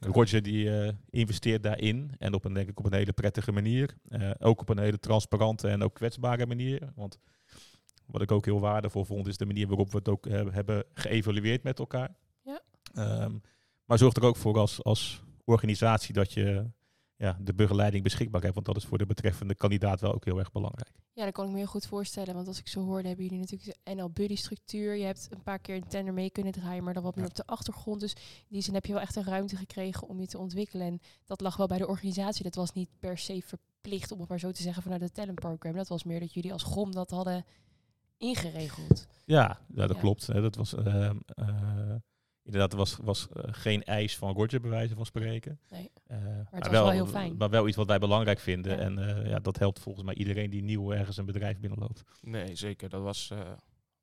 een 0.00 0.12
Roger 0.12 0.42
die 0.42 0.80
eh, 0.80 0.92
investeert 1.10 1.62
daarin. 1.62 2.10
En 2.18 2.34
op 2.34 2.44
een, 2.44 2.52
denk 2.52 2.68
ik, 2.68 2.78
op 2.78 2.84
een 2.84 2.94
hele 2.94 3.12
prettige 3.12 3.52
manier. 3.52 3.96
Eh, 4.08 4.30
ook 4.38 4.60
op 4.60 4.68
een 4.68 4.78
hele 4.78 4.98
transparante 4.98 5.68
en 5.68 5.82
ook 5.82 5.94
kwetsbare 5.94 6.46
manier. 6.46 6.92
Want 6.94 7.18
wat 8.06 8.22
ik 8.22 8.32
ook 8.32 8.44
heel 8.44 8.60
waardevol 8.60 9.04
vond, 9.04 9.26
is 9.26 9.36
de 9.36 9.46
manier 9.46 9.66
waarop 9.66 9.90
we 9.90 9.98
het 9.98 10.08
ook 10.08 10.26
eh, 10.26 10.42
hebben 10.50 10.84
geëvalueerd 10.94 11.62
met 11.62 11.78
elkaar. 11.78 12.14
Ja. 12.44 12.60
Ehm, 12.94 13.36
maar 13.84 13.98
zorg 13.98 14.14
er 14.14 14.24
ook 14.24 14.36
voor 14.36 14.58
als, 14.58 14.82
als 14.82 15.22
organisatie 15.44 16.14
dat 16.14 16.32
je 16.32 16.70
ja, 17.20 17.36
de 17.40 17.54
begeleiding 17.54 18.02
beschikbaar 18.02 18.42
hebt. 18.42 18.54
Want 18.54 18.66
dat 18.66 18.76
is 18.76 18.84
voor 18.84 18.98
de 18.98 19.06
betreffende 19.06 19.54
kandidaat 19.54 20.00
wel 20.00 20.14
ook 20.14 20.24
heel 20.24 20.38
erg 20.38 20.52
belangrijk. 20.52 20.90
Ja, 21.12 21.24
dat 21.24 21.32
kan 21.34 21.44
ik 21.44 21.50
me 21.50 21.56
heel 21.56 21.66
goed 21.66 21.86
voorstellen. 21.86 22.34
Want 22.34 22.46
als 22.46 22.58
ik 22.58 22.68
zo 22.68 22.84
hoorde, 22.84 23.06
hebben 23.08 23.24
jullie 23.24 23.40
natuurlijk 23.40 23.78
de 23.84 23.94
NL 23.94 24.10
Buddy 24.10 24.36
structuur. 24.36 24.94
Je 24.96 25.04
hebt 25.04 25.28
een 25.30 25.42
paar 25.42 25.58
keer 25.58 25.76
een 25.76 25.88
tender 25.88 26.14
mee 26.14 26.30
kunnen 26.30 26.52
draaien, 26.52 26.84
maar 26.84 26.94
dan 26.94 27.02
wat 27.02 27.14
meer 27.14 27.24
Ja. 27.24 27.30
op 27.30 27.36
de 27.36 27.46
achtergrond. 27.46 28.00
Dus 28.00 28.12
in 28.14 28.20
die 28.48 28.62
zin 28.62 28.74
heb 28.74 28.86
je 28.86 28.92
wel 28.92 29.02
echt 29.02 29.16
een 29.16 29.24
ruimte 29.24 29.56
gekregen 29.56 30.08
om 30.08 30.20
je 30.20 30.26
te 30.26 30.38
ontwikkelen. 30.38 30.86
En 30.86 31.00
dat 31.26 31.40
lag 31.40 31.56
wel 31.56 31.66
bij 31.66 31.78
de 31.78 31.86
organisatie. 31.88 32.42
Dat 32.44 32.54
was 32.54 32.72
niet 32.72 32.88
per 33.00 33.18
se 33.18 33.42
verplicht, 33.44 34.12
om 34.12 34.20
het 34.20 34.28
maar 34.28 34.38
zo 34.40 34.50
te 34.50 34.62
zeggen, 34.62 34.82
vanuit 34.82 35.00
het 35.00 35.14
talentprogram. 35.14 35.74
Dat 35.76 35.88
was 35.88 36.04
meer 36.04 36.20
dat 36.20 36.34
jullie 36.34 36.52
als 36.52 36.62
GROM 36.62 36.92
dat 36.92 37.10
hadden 37.10 37.44
ingeregeld. 38.16 39.06
Ja, 39.24 39.58
ja 39.74 39.86
dat 39.86 39.94
Ja. 39.96 40.00
klopt. 40.00 40.26
Dat 40.32 40.56
was 40.56 40.74
ehm, 40.74 41.16
eh, 41.26 41.94
inderdaad 42.44 42.72
was, 42.72 42.96
was 43.02 43.28
eh, 43.28 43.42
geen 43.50 43.84
eis 43.84 44.16
van 44.16 44.34
Roger, 44.34 44.60
bij 44.60 44.70
wijze 44.70 44.94
van 44.94 45.06
spreken. 45.06 45.60
Nee. 45.70 45.90
Eh, 46.06 46.18
was 46.50 46.68
wel 46.68 46.90
heel 46.90 47.06
fijn. 47.06 47.36
Maar 47.36 47.50
wel 47.50 47.68
iets 47.68 47.76
wat 47.76 47.86
wij 47.86 47.98
belangrijk 47.98 48.38
vinden. 48.40 48.76
Ja. 48.76 48.78
En 48.78 48.98
eh, 48.98 49.30
ja, 49.30 49.38
dat 49.38 49.58
helpt 49.58 49.80
volgens 49.80 50.04
mij 50.04 50.14
iedereen 50.14 50.50
die 50.50 50.62
nieuw 50.62 50.92
ergens 50.92 51.16
een 51.16 51.26
bedrijf 51.26 51.58
binnenloopt. 51.58 52.04
Nee, 52.20 52.54
zeker. 52.54 52.88
Dat 52.88 53.02
was 53.02 53.30
eh, 53.30 53.38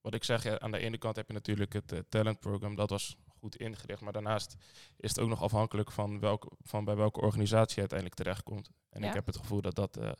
wat 0.01 0.13
ik 0.13 0.23
zeg. 0.23 0.43
ja, 0.43 0.59
aan 0.59 0.71
de 0.71 0.77
ene 0.77 0.97
kant 0.97 1.15
heb 1.15 1.27
je 1.27 1.33
natuurlijk 1.33 1.73
het 1.73 1.91
eh, 1.91 1.99
talentprogram. 2.09 2.75
Dat 2.75 2.89
was 2.89 3.15
goed 3.53 3.55
ingericht. 3.61 4.01
Maar 4.01 4.13
daarnaast 4.13 4.55
is 4.97 5.09
het 5.09 5.19
ook 5.19 5.29
nog 5.29 5.41
afhankelijk 5.41 5.91
van, 5.91 6.19
welke, 6.19 6.49
van 6.61 6.85
bij 6.85 6.95
welke 6.95 7.19
organisatie 7.21 7.73
je 7.73 7.79
uiteindelijk 7.79 8.19
terechtkomt. 8.19 8.69
En 8.89 9.01
Ja. 9.01 9.07
ik 9.07 9.13
heb 9.13 9.25
het 9.25 9.37
gevoel 9.37 9.61
dat 9.61 9.75
dat 9.75 9.97
eh, 9.97 10.11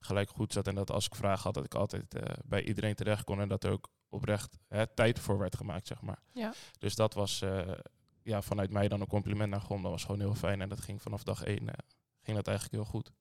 gelijk 0.00 0.30
goed 0.30 0.52
zat. 0.52 0.66
En 0.66 0.74
dat 0.74 0.90
als 0.90 1.06
ik 1.06 1.14
vragen 1.14 1.42
had, 1.42 1.54
dat 1.54 1.64
ik 1.64 1.74
altijd 1.74 2.14
eh, 2.14 2.36
bij 2.44 2.64
iedereen 2.64 2.94
terecht 2.94 3.24
kon. 3.24 3.40
En 3.40 3.48
dat 3.48 3.64
er 3.64 3.70
ook 3.72 3.88
oprecht 4.08 4.58
hè, 4.68 4.86
tijd 4.86 5.18
voor 5.18 5.38
werd 5.38 5.56
gemaakt, 5.56 5.86
zeg 5.86 6.00
maar. 6.00 6.22
Ja. 6.32 6.52
Dus 6.78 6.94
dat 6.94 7.14
was 7.14 7.42
eh, 7.42 7.72
ja, 8.22 8.42
vanuit 8.42 8.70
mij 8.70 8.88
dan 8.88 9.00
een 9.00 9.06
compliment 9.06 9.50
naar 9.50 9.60
Gon. 9.60 9.82
Dat 9.82 9.90
was 9.90 10.04
gewoon 10.04 10.20
heel 10.20 10.34
fijn. 10.34 10.60
En 10.60 10.68
dat 10.68 10.80
ging 10.80 11.02
vanaf 11.02 11.22
dag 11.22 11.42
één 11.42 11.68
ging 12.22 12.36
dat 12.36 12.46
eigenlijk 12.46 12.76
heel 12.82 12.90
goed. 12.92 13.12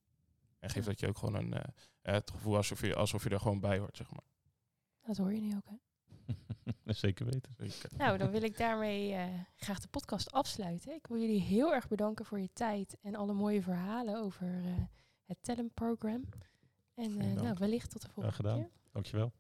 En 0.60 0.70
geeft 0.70 0.86
Ja. 0.86 0.92
dat 0.92 1.00
je 1.00 1.08
ook 1.08 1.18
gewoon 1.18 1.36
een, 1.36 1.54
het 2.02 2.32
gevoel 2.32 2.56
alsof 2.56 2.82
je, 2.82 2.96
alsof 2.96 3.24
je 3.24 3.30
er 3.30 3.40
gewoon 3.40 3.60
bij 3.60 3.78
hoort, 3.78 3.98
zeg 3.98 4.12
maar. 4.12 4.24
Dat 5.02 5.18
hoor 5.18 5.34
je 5.34 5.42
nu 5.42 5.56
ook, 5.56 5.66
hè? 5.70 5.76
Zeker 6.86 7.26
weten. 7.26 7.56
Zeker. 7.58 7.90
Nou, 7.98 8.18
dan 8.18 8.32
wil 8.32 8.44
ik 8.44 8.58
daarmee 8.58 9.14
eh, 9.14 9.26
graag 9.56 9.80
de 9.80 9.88
podcast 9.88 10.32
afsluiten. 10.32 10.94
Ik 10.94 11.08
wil 11.08 11.20
jullie 11.20 11.42
heel 11.42 11.74
erg 11.74 11.88
bedanken 11.88 12.26
voor 12.26 12.40
je 12.40 12.50
tijd 12.54 12.98
en 13.02 13.16
alle 13.16 13.34
mooie 13.34 13.62
verhalen 13.62 14.18
over 14.18 14.48
eh, 14.48 14.84
het 15.26 15.38
talentprogram. 15.42 16.24
En 16.94 17.20
eh, 17.20 17.32
nou, 17.32 17.56
wellicht 17.60 17.92
tot 17.92 18.02
de 18.02 18.08
volgende 18.08 18.36
gedaan. 18.36 18.58
keer. 18.58 18.70
Dankjewel. 18.92 19.32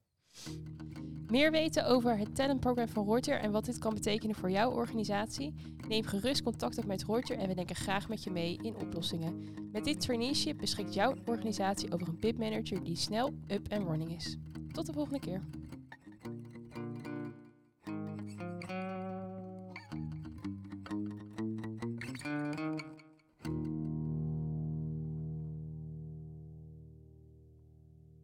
Meer 1.28 1.52
weten 1.52 1.86
over 1.86 2.18
het 2.18 2.36
talentprogram 2.36 2.88
van 2.88 3.06
Roger 3.06 3.40
en 3.40 3.52
wat 3.52 3.66
dit 3.66 3.78
kan 3.78 3.94
betekenen 3.94 4.36
voor 4.36 4.52
jouw 4.52 4.72
organisatie? 4.72 5.54
Neem 5.88 6.06
gerust 6.06 6.44
contact 6.44 6.78
op 6.78 6.86
met 6.86 7.04
Roger 7.04 7.38
en 7.38 7.48
we 7.48 7.54
denken 7.54 7.76
graag 7.76 8.08
met 8.10 8.24
je 8.24 8.32
mee 8.32 8.58
in 8.62 8.76
oplossingen. 8.76 9.48
Met 9.72 9.84
dit 9.84 10.02
traineeship 10.02 10.58
beschikt 10.58 10.94
jouw 10.94 11.16
organisatie 11.26 11.94
over 11.94 12.08
een 12.08 12.20
bidmanager 12.20 12.84
die 12.84 12.96
snel 12.96 13.34
up 13.48 13.68
en 13.68 13.86
running 13.86 14.16
is. 14.16 14.38
Tot 14.72 14.86
de 14.86 14.94
volgende 14.94 15.20
keer. 15.20 15.42